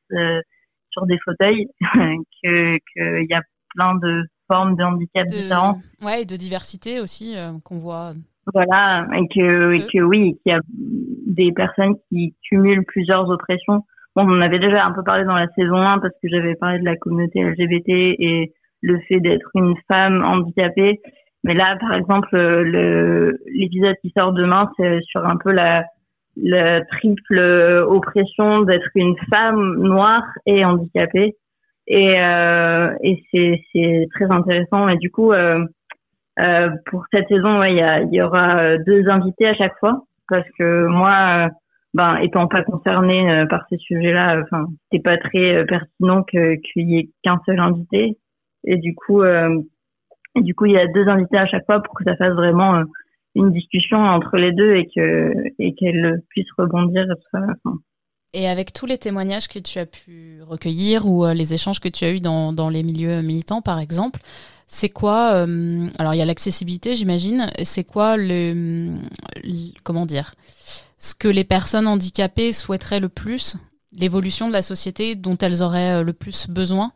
sur 0.90 1.06
des 1.06 1.18
fauteuils, 1.24 1.68
que 1.80 2.78
qu'il 2.92 3.26
y 3.30 3.34
a 3.34 3.42
plein 3.74 3.94
de 3.94 4.24
formes 4.48 4.76
de 4.76 4.82
handicap 4.82 5.26
différents. 5.28 5.80
Ouais, 6.02 6.22
et 6.22 6.24
de 6.26 6.36
diversité 6.36 7.00
aussi 7.00 7.36
qu'on 7.64 7.78
voit 7.78 8.12
voilà, 8.52 9.06
et 9.14 9.28
que, 9.28 9.72
et 9.72 9.86
que 9.86 10.02
oui, 10.02 10.38
qu'il 10.42 10.52
y 10.52 10.56
a 10.56 10.60
des 11.26 11.52
personnes 11.52 11.94
qui 12.08 12.34
cumulent 12.48 12.84
plusieurs 12.84 13.28
oppressions. 13.30 13.84
Bon, 14.14 14.24
on 14.24 14.38
en 14.38 14.40
avait 14.40 14.58
déjà 14.58 14.84
un 14.84 14.92
peu 14.92 15.02
parlé 15.02 15.24
dans 15.24 15.36
la 15.36 15.48
saison 15.56 15.76
1 15.76 16.00
parce 16.00 16.14
que 16.22 16.28
j'avais 16.28 16.54
parlé 16.54 16.78
de 16.78 16.84
la 16.84 16.96
communauté 16.96 17.42
LGBT 17.42 17.88
et 17.88 18.52
le 18.82 18.98
fait 19.08 19.20
d'être 19.20 19.48
une 19.54 19.74
femme 19.90 20.22
handicapée. 20.24 21.00
Mais 21.44 21.54
là, 21.54 21.76
par 21.80 21.94
exemple, 21.94 22.28
le 22.32 23.38
l'épisode 23.46 23.96
qui 24.02 24.12
sort 24.16 24.32
demain, 24.32 24.70
c'est 24.76 25.00
sur 25.02 25.24
un 25.24 25.36
peu 25.36 25.52
la 25.52 25.84
la 26.36 26.82
triple 26.84 27.84
oppression 27.86 28.62
d'être 28.62 28.88
une 28.94 29.16
femme 29.30 29.76
noire 29.78 30.24
et 30.46 30.64
handicapée. 30.64 31.36
Et, 31.86 32.14
euh, 32.20 32.94
et 33.02 33.22
c'est, 33.30 33.60
c'est 33.72 34.06
très 34.14 34.30
intéressant. 34.30 34.88
Et 34.88 34.96
du 34.96 35.10
coup, 35.10 35.32
euh, 35.32 35.64
euh, 36.40 36.70
pour 36.86 37.04
cette 37.12 37.28
saison, 37.28 37.62
il 37.62 37.76
y, 37.76 38.16
y 38.16 38.22
aura 38.22 38.78
deux 38.78 39.08
invités 39.08 39.46
à 39.46 39.54
chaque 39.54 39.78
fois. 39.78 40.04
Parce 40.28 40.48
que 40.58 40.86
moi, 40.86 41.48
ben, 41.94 42.16
étant 42.16 42.46
pas 42.46 42.62
concernée 42.62 43.44
par 43.50 43.66
ces 43.68 43.76
sujets-là, 43.76 44.40
enfin, 44.42 44.66
c'est 44.90 45.02
pas 45.02 45.18
très 45.18 45.64
pertinent 45.66 46.22
qu'il 46.22 46.60
y 46.76 46.98
ait 46.98 47.10
qu'un 47.22 47.38
seul 47.44 47.60
invité. 47.60 48.16
Et 48.64 48.76
du 48.78 48.94
coup, 48.94 49.22
et 49.24 50.40
du 50.40 50.54
coup, 50.54 50.66
il 50.66 50.72
y 50.72 50.78
a 50.78 50.86
deux 50.86 51.06
invités 51.08 51.36
à 51.36 51.46
chaque 51.46 51.66
fois 51.66 51.82
pour 51.82 51.94
que 51.94 52.04
ça 52.04 52.16
fasse 52.16 52.32
vraiment 52.32 52.82
une 53.34 53.50
discussion 53.50 53.98
entre 53.98 54.36
les 54.36 54.52
deux 54.52 54.74
et 54.74 54.88
que 54.94 55.32
et 55.58 55.74
qu'elle 55.74 56.22
puisse 56.30 56.50
rebondir 56.56 57.06
et 58.34 58.48
avec 58.48 58.72
tous 58.72 58.86
les 58.86 58.98
témoignages 58.98 59.48
que 59.48 59.58
tu 59.58 59.78
as 59.78 59.86
pu 59.86 60.40
recueillir 60.42 61.06
ou 61.06 61.24
euh, 61.24 61.34
les 61.34 61.54
échanges 61.54 61.80
que 61.80 61.88
tu 61.88 62.04
as 62.04 62.12
eus 62.12 62.20
dans, 62.20 62.52
dans 62.52 62.68
les 62.68 62.82
milieux 62.82 63.22
militants, 63.22 63.62
par 63.62 63.78
exemple, 63.78 64.20
c'est 64.66 64.88
quoi 64.88 65.34
euh, 65.34 65.86
Alors, 65.98 66.14
il 66.14 66.18
y 66.18 66.22
a 66.22 66.24
l'accessibilité, 66.24 66.96
j'imagine. 66.96 67.46
C'est 67.62 67.84
quoi 67.84 68.16
le, 68.16 68.92
Comment 69.84 70.06
dire 70.06 70.32
Ce 70.96 71.14
que 71.14 71.28
les 71.28 71.44
personnes 71.44 71.86
handicapées 71.86 72.52
souhaiteraient 72.52 73.00
le 73.00 73.10
plus 73.10 73.58
L'évolution 73.94 74.48
de 74.48 74.54
la 74.54 74.62
société 74.62 75.14
dont 75.14 75.36
elles 75.36 75.62
auraient 75.62 76.00
euh, 76.00 76.02
le 76.02 76.14
plus 76.14 76.48
besoin? 76.48 76.92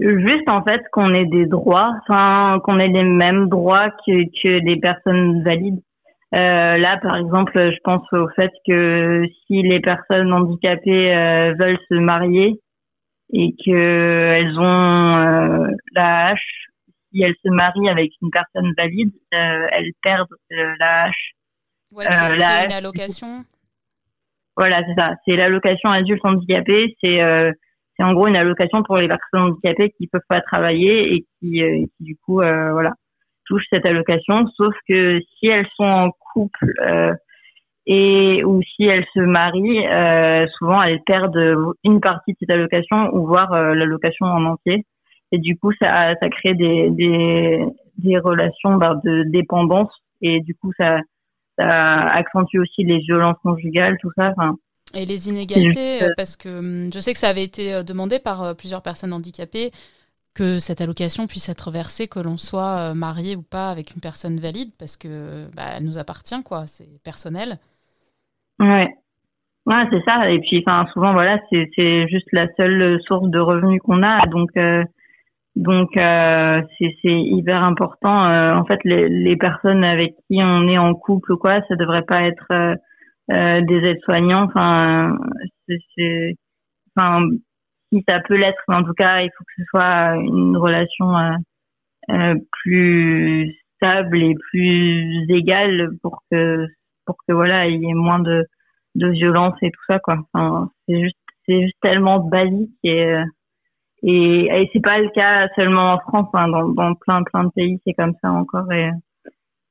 Juste 0.00 0.48
en 0.48 0.64
fait 0.64 0.80
qu'on 0.90 1.12
ait 1.12 1.26
des 1.26 1.44
droits, 1.44 1.92
enfin 2.00 2.58
qu'on 2.64 2.78
ait 2.78 2.88
les 2.88 3.04
mêmes 3.04 3.50
droits 3.50 3.90
que, 4.06 4.24
que 4.42 4.64
des 4.64 4.80
personnes 4.80 5.44
valides. 5.44 5.82
Euh, 6.34 6.78
là, 6.78 6.98
par 7.02 7.16
exemple, 7.16 7.52
je 7.54 7.78
pense 7.84 8.06
au 8.12 8.28
fait 8.30 8.50
que 8.66 9.24
si 9.46 9.62
les 9.62 9.80
personnes 9.80 10.32
handicapées 10.32 11.14
euh, 11.14 11.54
veulent 11.58 11.78
se 11.90 11.94
marier 11.94 12.60
et 13.32 13.54
qu'elles 13.62 14.58
ont 14.58 15.16
euh, 15.16 15.66
la 15.92 16.28
hache, 16.28 16.68
si 17.12 17.22
elles 17.22 17.36
se 17.44 17.50
marient 17.50 17.90
avec 17.90 18.12
une 18.22 18.30
personne 18.30 18.72
valide, 18.78 19.12
euh, 19.34 19.66
elles 19.72 19.92
perdent 20.02 20.28
la 20.78 21.04
hache. 21.04 21.32
Ouais, 21.92 22.06
c'est 22.10 22.66
une 22.66 22.72
allocation. 22.72 23.44
Voilà, 24.56 24.82
c'est 24.86 25.00
ça. 25.00 25.14
C'est 25.26 25.36
l'allocation 25.36 25.90
adulte 25.90 26.24
handicapé. 26.24 26.96
C'est 27.02 27.20
c'est 27.96 28.04
en 28.04 28.12
gros 28.14 28.26
une 28.26 28.36
allocation 28.36 28.82
pour 28.82 28.96
les 28.96 29.08
personnes 29.08 29.40
handicapées 29.40 29.90
qui 29.96 30.06
peuvent 30.06 30.20
pas 30.28 30.40
travailler 30.40 31.14
et 31.14 31.26
qui, 31.38 31.62
euh, 31.62 31.84
du 32.00 32.16
coup 32.16 32.40
euh, 32.40 32.72
voilà 32.72 32.92
touchent 33.46 33.66
cette 33.70 33.86
allocation 33.86 34.46
sauf 34.56 34.74
que 34.88 35.20
si 35.20 35.48
elles 35.48 35.68
sont 35.76 35.84
en 35.84 36.10
couple 36.32 36.72
euh, 36.80 37.12
et 37.86 38.44
ou 38.44 38.62
si 38.62 38.84
elles 38.84 39.06
se 39.14 39.20
marient 39.20 39.86
souvent 40.58 40.82
elles 40.82 41.02
perdent 41.04 41.74
une 41.84 42.00
partie 42.00 42.32
de 42.32 42.36
cette 42.40 42.50
allocation 42.50 43.12
ou 43.12 43.26
voire 43.26 43.52
l'allocation 43.74 44.26
en 44.26 44.44
entier. 44.44 44.86
Et 45.32 45.38
du 45.38 45.58
coup 45.58 45.72
ça 45.80 46.14
ça 46.20 46.28
crée 46.28 46.54
des 46.54 46.90
des, 46.90 47.64
des 47.98 48.18
relations 48.18 48.76
bah, 48.76 49.00
de 49.04 49.24
dépendance. 49.24 49.92
Et 50.20 50.40
du 50.40 50.54
coup 50.54 50.70
ça 50.78 51.00
ça 51.58 51.68
accentue 52.06 52.58
aussi 52.58 52.84
les 52.84 52.98
violences 52.98 53.38
conjugales 53.42 53.96
tout 54.00 54.12
ça 54.16 54.30
enfin. 54.36 54.56
Et 54.94 55.06
les 55.06 55.28
inégalités, 55.28 56.02
euh, 56.02 56.08
parce 56.16 56.36
que 56.36 56.48
hum, 56.48 56.92
je 56.92 56.98
sais 56.98 57.12
que 57.12 57.18
ça 57.18 57.28
avait 57.28 57.44
été 57.44 57.72
euh, 57.72 57.82
demandé 57.82 58.18
par 58.18 58.42
euh, 58.42 58.54
plusieurs 58.54 58.82
personnes 58.82 59.12
handicapées 59.12 59.70
que 60.34 60.58
cette 60.58 60.80
allocation 60.80 61.26
puisse 61.26 61.48
être 61.48 61.70
versée, 61.70 62.08
que 62.08 62.20
l'on 62.20 62.36
soit 62.36 62.94
marié 62.94 63.36
ou 63.36 63.42
pas 63.42 63.70
avec 63.70 63.94
une 63.94 64.00
personne 64.00 64.36
valide, 64.36 64.70
parce 64.78 64.96
que 64.96 65.46
bah, 65.54 65.74
elle 65.76 65.84
nous 65.84 65.98
appartient, 65.98 66.42
quoi. 66.42 66.66
C'est 66.66 67.02
personnel. 67.04 67.58
Ouais. 68.58 68.88
Ouais, 69.66 69.84
c'est 69.90 70.02
ça. 70.04 70.30
Et 70.30 70.40
puis, 70.40 70.64
souvent, 70.92 71.12
voilà, 71.12 71.38
c'est 71.50 72.08
juste 72.08 72.28
la 72.32 72.48
seule 72.56 73.00
source 73.02 73.28
de 73.28 73.38
revenus 73.38 73.80
qu'on 73.82 74.02
a. 74.02 74.26
Donc, 74.26 74.50
donc, 75.54 75.90
c'est 75.94 76.90
hyper 77.04 77.62
important. 77.62 78.58
en 78.58 78.64
fait, 78.64 78.80
les, 78.84 79.36
personnes 79.36 79.84
avec 79.84 80.14
qui 80.26 80.40
on 80.42 80.66
est 80.66 80.78
en 80.78 80.94
couple 80.94 81.32
ou 81.32 81.36
quoi, 81.36 81.60
ça 81.68 81.76
devrait 81.76 82.04
pas 82.04 82.22
être 82.22 82.76
euh, 83.30 83.60
des 83.62 83.76
aides-soignants. 83.88 84.44
Enfin, 84.44 85.16
c'est, 85.68 86.36
enfin, 86.96 87.28
si 87.92 88.04
ça 88.08 88.20
peut 88.20 88.36
l'être, 88.36 88.62
mais 88.68 88.76
en 88.76 88.84
tout 88.84 88.94
cas, 88.94 89.20
il 89.20 89.30
faut 89.36 89.44
que 89.44 89.52
ce 89.58 89.64
soit 89.70 90.16
une 90.16 90.56
relation 90.56 91.16
euh, 91.16 91.32
euh, 92.10 92.34
plus 92.62 93.54
stable 93.76 94.22
et 94.22 94.34
plus 94.50 95.26
égale 95.28 95.90
pour 96.02 96.22
que 96.30 96.66
pour 97.04 97.16
que 97.26 97.32
voilà 97.32 97.66
il 97.66 97.82
y 97.82 97.90
ait 97.90 97.94
moins 97.94 98.20
de 98.20 98.46
de 98.94 99.08
violence 99.08 99.54
et 99.62 99.70
tout 99.70 99.82
ça 99.88 99.98
quoi. 99.98 100.18
C'est 100.88 101.00
juste 101.00 101.16
c'est 101.46 101.62
juste 101.62 101.76
tellement 101.82 102.20
basique 102.20 102.70
et 102.84 103.16
et, 104.04 104.44
et 104.46 104.70
c'est 104.72 104.82
pas 104.82 104.98
le 104.98 105.08
cas 105.10 105.48
seulement 105.56 105.94
en 105.94 105.98
France, 106.00 106.28
hein, 106.34 106.48
dans, 106.48 106.68
dans 106.70 106.94
plein 106.94 107.22
plein 107.24 107.44
de 107.44 107.50
pays 107.50 107.80
c'est 107.84 107.94
comme 107.94 108.14
ça 108.22 108.30
encore 108.30 108.70
et 108.72 108.90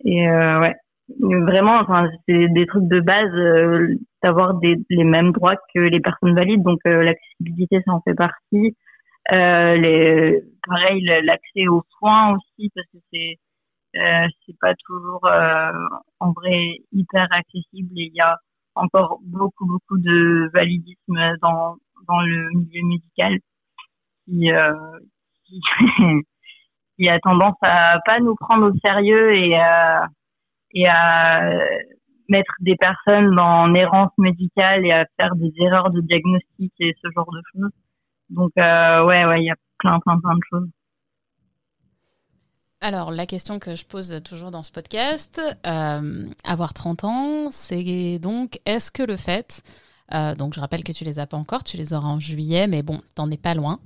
et 0.06 0.30
euh, 0.30 0.60
ouais 0.62 0.76
vraiment, 1.20 1.80
enfin, 1.80 2.10
c'est 2.28 2.48
des 2.50 2.66
trucs 2.66 2.88
de 2.88 3.00
base, 3.00 3.34
euh, 3.34 3.96
d'avoir 4.24 4.60
les 4.62 5.04
mêmes 5.04 5.32
droits 5.32 5.56
que 5.74 5.80
les 5.80 6.00
personnes 6.00 6.36
valides. 6.36 6.64
Donc, 6.64 6.80
euh, 6.88 7.04
l'accessibilité, 7.04 7.82
ça 7.86 7.94
en 7.94 8.02
fait 8.02 8.14
partie. 8.14 8.76
Euh, 9.32 9.76
les, 9.76 10.42
pareil, 10.68 11.04
l'accès 11.24 11.68
aux 11.68 11.84
soins 11.98 12.36
aussi, 12.36 12.72
parce 12.76 12.88
que 12.88 12.98
c'est 13.14 13.40
c'est 13.94 14.58
pas 14.62 14.74
toujours 14.86 15.30
en 16.20 16.32
vrai 16.32 16.78
hyper 16.94 17.28
accessible 17.32 17.90
et 17.98 18.04
il 18.06 18.16
y 18.16 18.22
a 18.22 18.38
encore 18.76 19.20
beaucoup 19.22 19.66
beaucoup 19.66 19.98
de 19.98 20.50
validisme 20.54 21.36
dans 21.42 21.76
dans 22.08 22.22
le 22.22 22.50
milieu 22.52 22.88
médical 22.88 23.38
qui 24.26 24.50
qui, 25.46 25.60
qui 26.98 27.10
a 27.10 27.20
tendance 27.20 27.58
à 27.64 28.00
pas 28.06 28.22
nous 28.22 28.36
prendre 28.36 28.72
au 28.72 28.78
sérieux 28.80 29.36
et 29.36 29.56
à 29.58 30.08
et 30.74 30.88
à 30.88 31.50
mettre 32.30 32.54
des 32.60 32.76
personnes 32.76 33.38
en 33.40 33.74
errance 33.74 34.12
médicale 34.18 34.86
et 34.86 34.92
à 34.92 35.06
faire 35.18 35.36
des 35.36 35.52
erreurs 35.60 35.90
de 35.92 36.02
diagnostic 36.02 36.74
et 36.80 36.96
ce 37.02 37.10
genre 37.14 37.30
de 37.32 37.42
choses. 37.54 37.72
Donc 38.30 38.52
euh, 38.58 39.06
ouais, 39.06 39.26
ouais, 39.26 39.42
il 39.42 39.46
y 39.46 39.52
a 39.52 39.56
plein, 39.78 40.00
plein, 40.00 40.20
plein 40.20 40.36
de 40.36 40.42
choses. 40.50 40.70
Alors, 42.84 43.12
la 43.12 43.28
question 43.28 43.60
que 43.60 43.76
je 43.76 43.86
pose 43.86 44.24
toujours 44.24 44.50
dans 44.50 44.64
ce 44.64 44.72
podcast, 44.72 45.40
euh, 45.68 46.26
avoir 46.44 46.74
30 46.74 47.04
ans, 47.04 47.52
c'est 47.52 48.18
donc, 48.18 48.60
est-ce 48.66 48.92
que 48.92 49.04
le 49.04 49.18
fait, 49.18 49.62
euh, 50.16 50.34
donc 50.34 50.56
je 50.56 50.60
rappelle 50.60 50.84
que 50.84 50.92
tu 50.92 51.04
les 51.04 51.20
as 51.20 51.28
pas 51.28 51.38
encore, 51.38 51.64
tu 51.64 51.78
les 51.78 51.94
auras 51.94 52.08
en 52.08 52.20
juillet, 52.20 52.66
mais 52.66 52.82
bon, 52.82 53.02
t'en 53.14 53.30
es 53.30 53.38
pas 53.38 53.54
loin. 53.54 53.80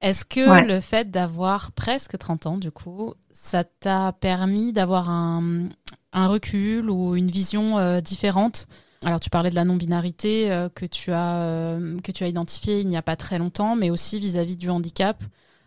Est-ce 0.00 0.24
que 0.24 0.66
le 0.66 0.80
fait 0.80 1.10
d'avoir 1.10 1.72
presque 1.72 2.18
30 2.18 2.46
ans, 2.46 2.58
du 2.58 2.70
coup, 2.70 3.14
ça 3.30 3.64
t'a 3.64 4.12
permis 4.12 4.72
d'avoir 4.72 5.08
un, 5.08 5.68
un 6.12 6.28
recul 6.28 6.90
ou 6.90 7.16
une 7.16 7.28
vision 7.28 7.78
euh, 7.78 8.00
différente? 8.00 8.66
Alors 9.04 9.20
tu 9.20 9.28
parlais 9.28 9.50
de 9.50 9.54
la 9.54 9.64
non-binarité 9.64 10.50
euh, 10.50 10.68
que, 10.74 10.86
tu 10.86 11.12
as, 11.12 11.42
euh, 11.42 11.98
que 12.02 12.12
tu 12.12 12.24
as 12.24 12.28
identifiée 12.28 12.80
il 12.80 12.88
n'y 12.88 12.96
a 12.96 13.02
pas 13.02 13.16
très 13.16 13.38
longtemps, 13.38 13.76
mais 13.76 13.90
aussi 13.90 14.18
vis-à-vis 14.18 14.56
du 14.56 14.70
handicap, 14.70 15.16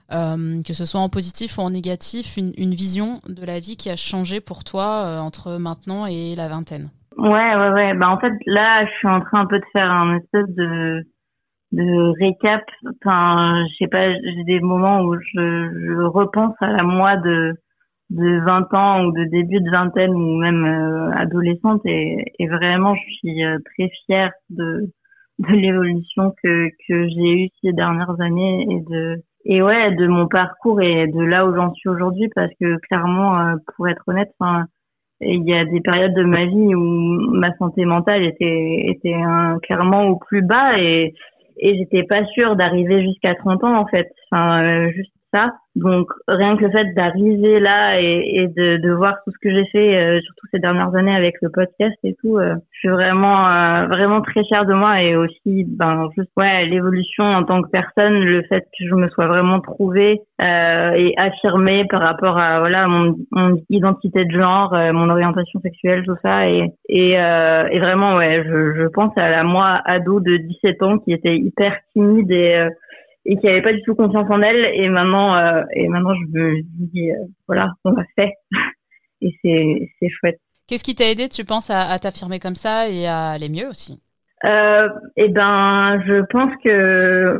que 0.09 0.73
ce 0.73 0.85
soit 0.85 1.01
en 1.01 1.09
positif 1.09 1.57
ou 1.57 1.61
en 1.61 1.71
négatif, 1.71 2.37
une, 2.37 2.53
une, 2.57 2.73
vision 2.73 3.19
de 3.27 3.45
la 3.45 3.59
vie 3.59 3.75
qui 3.75 3.89
a 3.89 3.97
changé 3.97 4.39
pour 4.39 4.63
toi 4.63 5.19
entre 5.19 5.57
maintenant 5.57 6.05
et 6.05 6.33
la 6.35 6.47
vingtaine? 6.47 6.89
Ouais, 7.17 7.55
ouais, 7.55 7.69
ouais. 7.71 7.93
Bah, 7.95 8.09
en 8.09 8.17
fait, 8.17 8.31
là, 8.45 8.85
je 8.85 8.91
suis 8.99 9.07
en 9.07 9.19
train 9.19 9.41
un 9.41 9.45
peu 9.47 9.59
de 9.59 9.65
faire 9.73 9.91
un 9.91 10.15
espèce 10.15 10.47
de, 10.55 11.03
de 11.71 12.19
récap. 12.19 12.63
Enfin, 12.85 13.65
je 13.69 13.75
sais 13.77 13.87
pas, 13.87 14.11
j'ai 14.13 14.43
des 14.45 14.59
moments 14.59 15.01
où 15.01 15.15
je, 15.15 15.21
je 15.35 16.03
repense 16.03 16.55
à 16.61 16.71
la 16.71 16.83
moi 16.83 17.17
de 17.17 17.55
de 18.09 18.39
20 18.45 18.73
ans 18.73 19.05
ou 19.05 19.11
de 19.11 19.25
début 19.25 19.59
de 19.59 19.69
vingtaine 19.69 20.11
ou 20.11 20.37
même 20.37 20.65
euh, 20.65 21.11
adolescente 21.11 21.81
et, 21.85 22.33
et, 22.39 22.47
vraiment 22.47 22.95
je 22.95 23.13
suis 23.15 23.43
euh, 23.43 23.57
très 23.73 23.89
fière 24.05 24.31
de, 24.49 24.89
de 25.39 25.53
l'évolution 25.53 26.33
que, 26.41 26.69
que 26.87 27.07
j'ai 27.09 27.43
eue 27.43 27.49
ces 27.61 27.73
dernières 27.73 28.19
années 28.21 28.65
et 28.69 28.79
de 28.89 29.21
et 29.43 29.61
ouais 29.61 29.91
de 29.91 30.07
mon 30.07 30.27
parcours 30.27 30.81
et 30.81 31.07
de 31.07 31.21
là 31.21 31.45
où 31.45 31.55
j'en 31.55 31.73
suis 31.73 31.89
aujourd'hui 31.89 32.29
parce 32.33 32.51
que 32.59 32.77
clairement 32.87 33.39
euh, 33.39 33.55
pour 33.75 33.87
être 33.89 34.03
honnête 34.07 34.31
il 35.19 35.43
y 35.43 35.53
a 35.53 35.65
des 35.65 35.81
périodes 35.81 36.13
de 36.13 36.23
ma 36.23 36.45
vie 36.45 36.75
où 36.75 36.79
ma 36.79 37.53
santé 37.57 37.83
mentale 37.83 38.23
était 38.23 38.85
était 38.87 39.15
un, 39.15 39.57
clairement 39.59 40.07
au 40.07 40.15
plus 40.15 40.43
bas 40.43 40.79
et 40.79 41.13
et 41.59 41.77
j'étais 41.77 42.03
pas 42.03 42.25
sûre 42.27 42.55
d'arriver 42.55 43.03
jusqu'à 43.03 43.35
30 43.35 43.63
ans 43.63 43.77
en 43.79 43.87
fait. 43.87 44.11
Enfin 44.31 44.89
juste 44.91 45.11
ça. 45.33 45.51
Donc 45.77 46.07
rien 46.27 46.57
que 46.57 46.65
le 46.65 46.71
fait 46.71 46.93
d'arriver 46.95 47.59
là 47.59 48.01
et, 48.01 48.41
et 48.41 48.47
de, 48.47 48.77
de, 48.77 48.91
voir 48.93 49.15
tout 49.23 49.31
ce 49.31 49.37
que 49.39 49.53
j'ai 49.53 49.65
fait, 49.67 49.95
euh, 49.95 50.19
surtout 50.21 50.47
ces 50.51 50.59
dernières 50.59 50.95
années 50.95 51.15
avec 51.15 51.35
le 51.41 51.49
podcast 51.49 51.95
et 52.03 52.15
tout, 52.15 52.37
euh, 52.37 52.55
je 52.71 52.79
suis 52.79 52.89
vraiment 52.89 53.47
euh, 53.47 53.85
vraiment 53.85 54.21
très 54.21 54.43
fière 54.45 54.65
de 54.65 54.73
moi 54.73 55.03
et 55.03 55.15
aussi 55.15 55.65
ben 55.67 56.09
juste 56.17 56.31
ouais 56.35 56.65
l'évolution 56.65 57.23
en 57.23 57.43
tant 57.43 57.61
que 57.61 57.69
personne, 57.69 58.23
le 58.23 58.41
fait 58.43 58.61
que 58.61 58.87
je 58.89 58.95
me 58.95 59.07
sois 59.09 59.27
vraiment 59.27 59.59
trouvée 59.59 60.21
et 60.39 61.13
affirmée 61.17 61.85
par 61.89 62.01
rapport 62.01 62.39
à 62.39 62.59
voilà 62.59 62.87
mon, 62.87 63.15
mon 63.31 63.61
identité 63.69 64.25
de 64.25 64.31
genre, 64.31 64.75
mon 64.93 65.09
orientation 65.09 65.59
sexuelle, 65.61 66.03
tout 66.05 66.17
ça 66.23 66.47
et 66.47 66.71
et, 66.89 67.11
et 67.11 67.79
vraiment 67.79 68.15
ouais 68.15 68.43
je, 68.45 68.81
je 68.81 68.87
pense 68.87 69.15
à 69.17 69.29
la 69.29 69.43
moi 69.43 69.79
ado 69.85 70.19
de 70.19 70.37
17 70.37 70.83
ans 70.83 70.97
qui 70.99 71.11
était 71.13 71.37
hyper 71.37 71.75
timide 71.93 72.31
et 72.31 72.67
et 73.27 73.37
qui 73.37 73.47
avait 73.47 73.61
pas 73.61 73.73
du 73.73 73.81
tout 73.83 73.93
confiance 73.93 74.29
en 74.29 74.41
elle. 74.41 74.65
Et 74.73 74.89
maintenant, 74.89 75.35
euh, 75.35 75.61
et 75.75 75.87
maintenant, 75.89 76.15
je 76.15 76.39
me 76.39 76.61
dis, 76.63 77.11
euh, 77.11 77.15
voilà, 77.47 77.67
on 77.83 77.91
l'a 77.91 78.05
fait. 78.15 78.33
et 79.21 79.37
c'est, 79.43 79.89
c'est 79.99 80.09
chouette. 80.09 80.39
Qu'est-ce 80.67 80.83
qui 80.83 80.95
t'a 80.95 81.09
aidé, 81.09 81.29
tu 81.29 81.45
penses, 81.45 81.69
à, 81.69 81.81
à 81.81 81.99
t'affirmer 81.99 82.39
comme 82.39 82.55
ça 82.55 82.89
et 82.89 83.05
à 83.05 83.29
aller 83.29 83.49
mieux 83.49 83.67
aussi? 83.69 84.01
Euh, 84.45 84.89
Eh 85.17 85.29
ben, 85.29 86.01
je 86.05 86.21
pense 86.29 86.51
que 86.63 87.39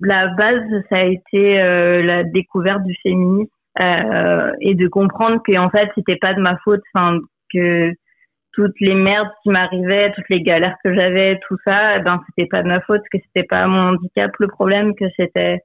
la 0.00 0.28
base, 0.28 0.62
ça 0.88 0.96
a 0.96 1.04
été 1.04 1.60
euh, 1.60 2.02
la 2.02 2.24
découverte 2.24 2.82
du 2.84 2.94
féminisme 3.02 3.50
euh, 3.80 4.52
et 4.60 4.74
de 4.74 4.88
comprendre 4.88 5.40
que 5.46 5.56
en 5.58 5.70
fait, 5.70 5.88
c'était 5.94 6.16
pas 6.16 6.34
de 6.34 6.40
ma 6.40 6.56
faute, 6.64 6.80
enfin 6.94 7.18
que 7.52 7.92
toutes 8.58 8.80
les 8.80 8.94
merdes 8.96 9.30
qui 9.44 9.50
m'arrivaient, 9.50 10.10
toutes 10.16 10.28
les 10.30 10.42
galères 10.42 10.74
que 10.82 10.92
j'avais, 10.92 11.38
tout 11.46 11.56
ça, 11.64 11.96
eh 11.96 12.00
ben 12.00 12.20
c'était 12.26 12.48
pas 12.48 12.64
de 12.64 12.66
ma 12.66 12.80
faute, 12.80 13.02
que 13.12 13.18
c'était 13.26 13.46
pas 13.46 13.68
mon 13.68 13.90
handicap 13.90 14.32
le 14.40 14.48
problème, 14.48 14.96
que 14.96 15.04
c'était 15.16 15.60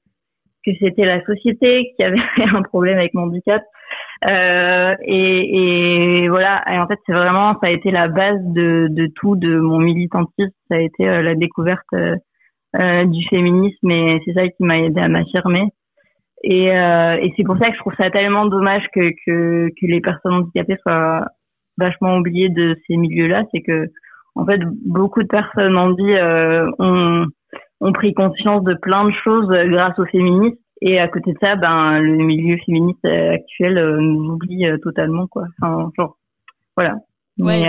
que 0.63 0.71
c'était 0.79 1.05
la 1.05 1.25
société 1.25 1.91
qui 1.97 2.05
avait 2.05 2.21
un 2.55 2.61
problème 2.61 2.99
avec 2.99 3.15
mon 3.15 3.23
handicap. 3.23 3.63
Euh, 4.29 4.95
et, 5.01 6.21
et, 6.21 6.29
voilà. 6.29 6.63
Et 6.71 6.77
en 6.77 6.87
fait, 6.87 6.99
c'est 7.05 7.13
vraiment, 7.13 7.53
ça 7.61 7.67
a 7.67 7.71
été 7.71 7.89
la 7.89 8.07
base 8.07 8.39
de, 8.43 8.87
de 8.91 9.07
tout, 9.15 9.35
de 9.35 9.57
mon 9.57 9.79
militantisme. 9.79 10.53
Ça 10.69 10.75
a 10.75 10.79
été 10.79 11.09
euh, 11.09 11.23
la 11.23 11.33
découverte 11.33 11.81
euh, 11.95 12.15
euh, 12.79 13.05
du 13.05 13.27
féminisme, 13.27 13.89
et 13.89 14.21
c'est 14.23 14.33
ça 14.33 14.47
qui 14.47 14.63
m'a 14.63 14.77
aidé 14.77 15.01
à 15.01 15.07
m'affirmer. 15.07 15.65
Et, 16.43 16.71
euh, 16.71 17.17
et 17.21 17.33
c'est 17.35 17.43
pour 17.43 17.57
ça 17.57 17.69
que 17.69 17.73
je 17.73 17.79
trouve 17.79 17.95
ça 17.97 18.11
tellement 18.11 18.45
dommage 18.45 18.83
que, 18.93 19.09
que, 19.25 19.69
que 19.69 19.85
les 19.87 19.99
personnes 19.99 20.33
handicapées 20.33 20.77
soient 20.85 21.25
vachement 21.77 22.17
oublié 22.17 22.49
de 22.49 22.77
ces 22.87 22.97
milieux-là, 22.97 23.43
c'est 23.51 23.61
que 23.61 23.89
en 24.35 24.45
fait 24.45 24.59
beaucoup 24.85 25.21
de 25.21 25.27
personnes 25.27 25.95
dit 25.95 26.15
euh, 26.15 26.69
ont, 26.79 27.25
ont 27.81 27.93
pris 27.93 28.13
conscience 28.13 28.63
de 28.63 28.73
plein 28.73 29.05
de 29.05 29.13
choses 29.23 29.47
grâce 29.47 29.97
aux 29.99 30.05
féministes 30.05 30.59
et 30.81 30.99
à 30.99 31.07
côté 31.07 31.33
de 31.33 31.37
ça, 31.39 31.55
ben 31.55 31.99
le 31.99 32.17
milieu 32.17 32.57
féministe 32.65 33.05
actuel 33.05 33.77
euh, 33.77 33.99
nous 33.99 34.33
oublie 34.33 34.67
euh, 34.67 34.77
totalement 34.77 35.27
quoi. 35.27 35.45
Enfin 35.61 35.91
genre 35.97 36.17
voilà. 36.75 36.95
Ouais, 37.39 37.63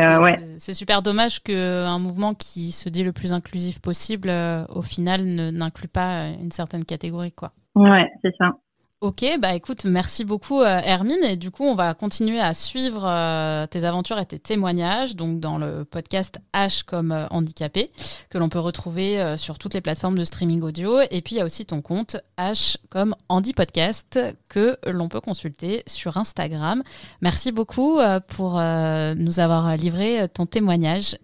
c'est 0.58 0.72
ouais. 0.72 0.74
super 0.74 1.00
dommage 1.00 1.42
qu'un 1.42 1.98
mouvement 1.98 2.34
qui 2.34 2.70
se 2.70 2.90
dit 2.90 3.02
le 3.02 3.12
plus 3.12 3.32
inclusif 3.32 3.80
possible, 3.80 4.30
au 4.68 4.82
final, 4.82 5.24
n'inclut 5.24 5.88
pas 5.88 6.26
une 6.38 6.50
certaine 6.50 6.84
catégorie, 6.84 7.32
quoi. 7.32 7.50
Ouais, 7.74 8.06
c'est 8.20 8.34
ça. 8.36 8.58
Ok, 9.04 9.22
bah 9.38 9.54
écoute, 9.54 9.84
merci 9.84 10.24
beaucoup 10.24 10.62
euh, 10.62 10.80
Hermine. 10.82 11.22
Et 11.28 11.36
du 11.36 11.50
coup, 11.50 11.64
on 11.64 11.74
va 11.74 11.92
continuer 11.92 12.40
à 12.40 12.54
suivre 12.54 13.04
euh, 13.06 13.66
tes 13.66 13.84
aventures 13.84 14.18
et 14.18 14.24
tes 14.24 14.38
témoignages 14.38 15.14
donc 15.14 15.40
dans 15.40 15.58
le 15.58 15.84
podcast 15.84 16.40
H 16.54 16.86
comme 16.86 17.12
euh, 17.12 17.26
handicapé, 17.28 17.90
que 18.30 18.38
l'on 18.38 18.48
peut 18.48 18.60
retrouver 18.60 19.36
sur 19.36 19.58
toutes 19.58 19.74
les 19.74 19.82
plateformes 19.82 20.16
de 20.16 20.24
streaming 20.24 20.62
audio. 20.62 21.00
Et 21.10 21.20
puis, 21.20 21.34
il 21.34 21.36
y 21.36 21.40
a 21.42 21.44
aussi 21.44 21.66
ton 21.66 21.82
compte 21.82 22.16
H 22.38 22.78
comme 22.88 23.14
Handy 23.28 23.52
Podcast 23.52 24.18
que 24.48 24.78
l'on 24.90 25.10
peut 25.10 25.20
consulter 25.20 25.82
sur 25.86 26.16
Instagram. 26.16 26.82
Merci 27.20 27.52
beaucoup 27.52 27.98
pour 28.34 28.52
nous 28.54 29.38
avoir 29.38 29.76
livré 29.76 30.26
ton 30.30 30.46
témoignage. 30.46 31.16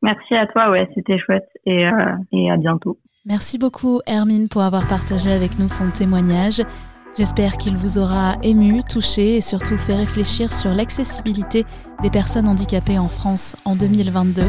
Merci 0.00 0.34
à 0.36 0.46
toi, 0.46 0.70
ouais, 0.70 0.88
c'était 0.94 1.18
chouette 1.18 1.48
et, 1.66 1.86
et 2.32 2.50
à 2.50 2.56
bientôt. 2.56 2.98
Merci 3.26 3.58
beaucoup 3.58 4.00
Hermine 4.06 4.48
pour 4.48 4.62
avoir 4.62 4.88
partagé 4.88 5.32
avec 5.32 5.58
nous 5.58 5.68
ton 5.68 5.90
témoignage. 5.90 6.62
J'espère 7.16 7.58
qu'il 7.58 7.76
vous 7.76 7.98
aura 7.98 8.36
ému, 8.42 8.82
touché 8.82 9.36
et 9.36 9.40
surtout 9.40 9.78
fait 9.78 9.94
réfléchir 9.94 10.52
sur 10.52 10.74
l'accessibilité 10.74 11.64
des 12.02 12.10
personnes 12.10 12.48
handicapées 12.48 12.98
en 12.98 13.08
France 13.08 13.54
en 13.64 13.76
2022, 13.76 14.42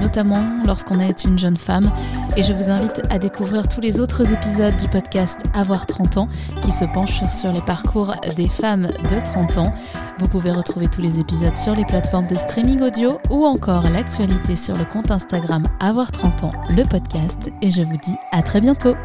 notamment 0.00 0.44
lorsqu'on 0.66 0.98
est 0.98 1.24
une 1.24 1.38
jeune 1.38 1.54
femme. 1.54 1.92
Et 2.36 2.42
je 2.42 2.52
vous 2.52 2.70
invite 2.70 3.02
à 3.10 3.20
découvrir 3.20 3.68
tous 3.68 3.80
les 3.80 4.00
autres 4.00 4.32
épisodes 4.32 4.76
du 4.76 4.88
podcast 4.88 5.38
Avoir 5.54 5.86
30 5.86 6.16
ans 6.16 6.28
qui 6.60 6.72
se 6.72 6.84
penchent 6.86 7.24
sur 7.28 7.52
les 7.52 7.62
parcours 7.62 8.12
des 8.34 8.48
femmes 8.48 8.88
de 8.88 9.20
30 9.24 9.58
ans. 9.58 9.72
Vous 10.18 10.26
pouvez 10.26 10.50
retrouver 10.50 10.88
tous 10.88 11.00
les 11.00 11.20
épisodes 11.20 11.54
sur 11.54 11.76
les 11.76 11.84
plateformes 11.84 12.26
de 12.26 12.34
streaming 12.34 12.80
audio 12.82 13.20
ou 13.30 13.46
encore 13.46 13.88
l'actualité 13.88 14.56
sur 14.56 14.76
le 14.76 14.84
compte 14.84 15.12
Instagram 15.12 15.68
Avoir 15.78 16.10
30 16.10 16.42
ans, 16.42 16.52
le 16.76 16.82
podcast. 16.82 17.48
Et 17.62 17.70
je 17.70 17.82
vous 17.82 17.96
dis 17.98 18.16
à 18.32 18.42
très 18.42 18.60
bientôt. 18.60 18.96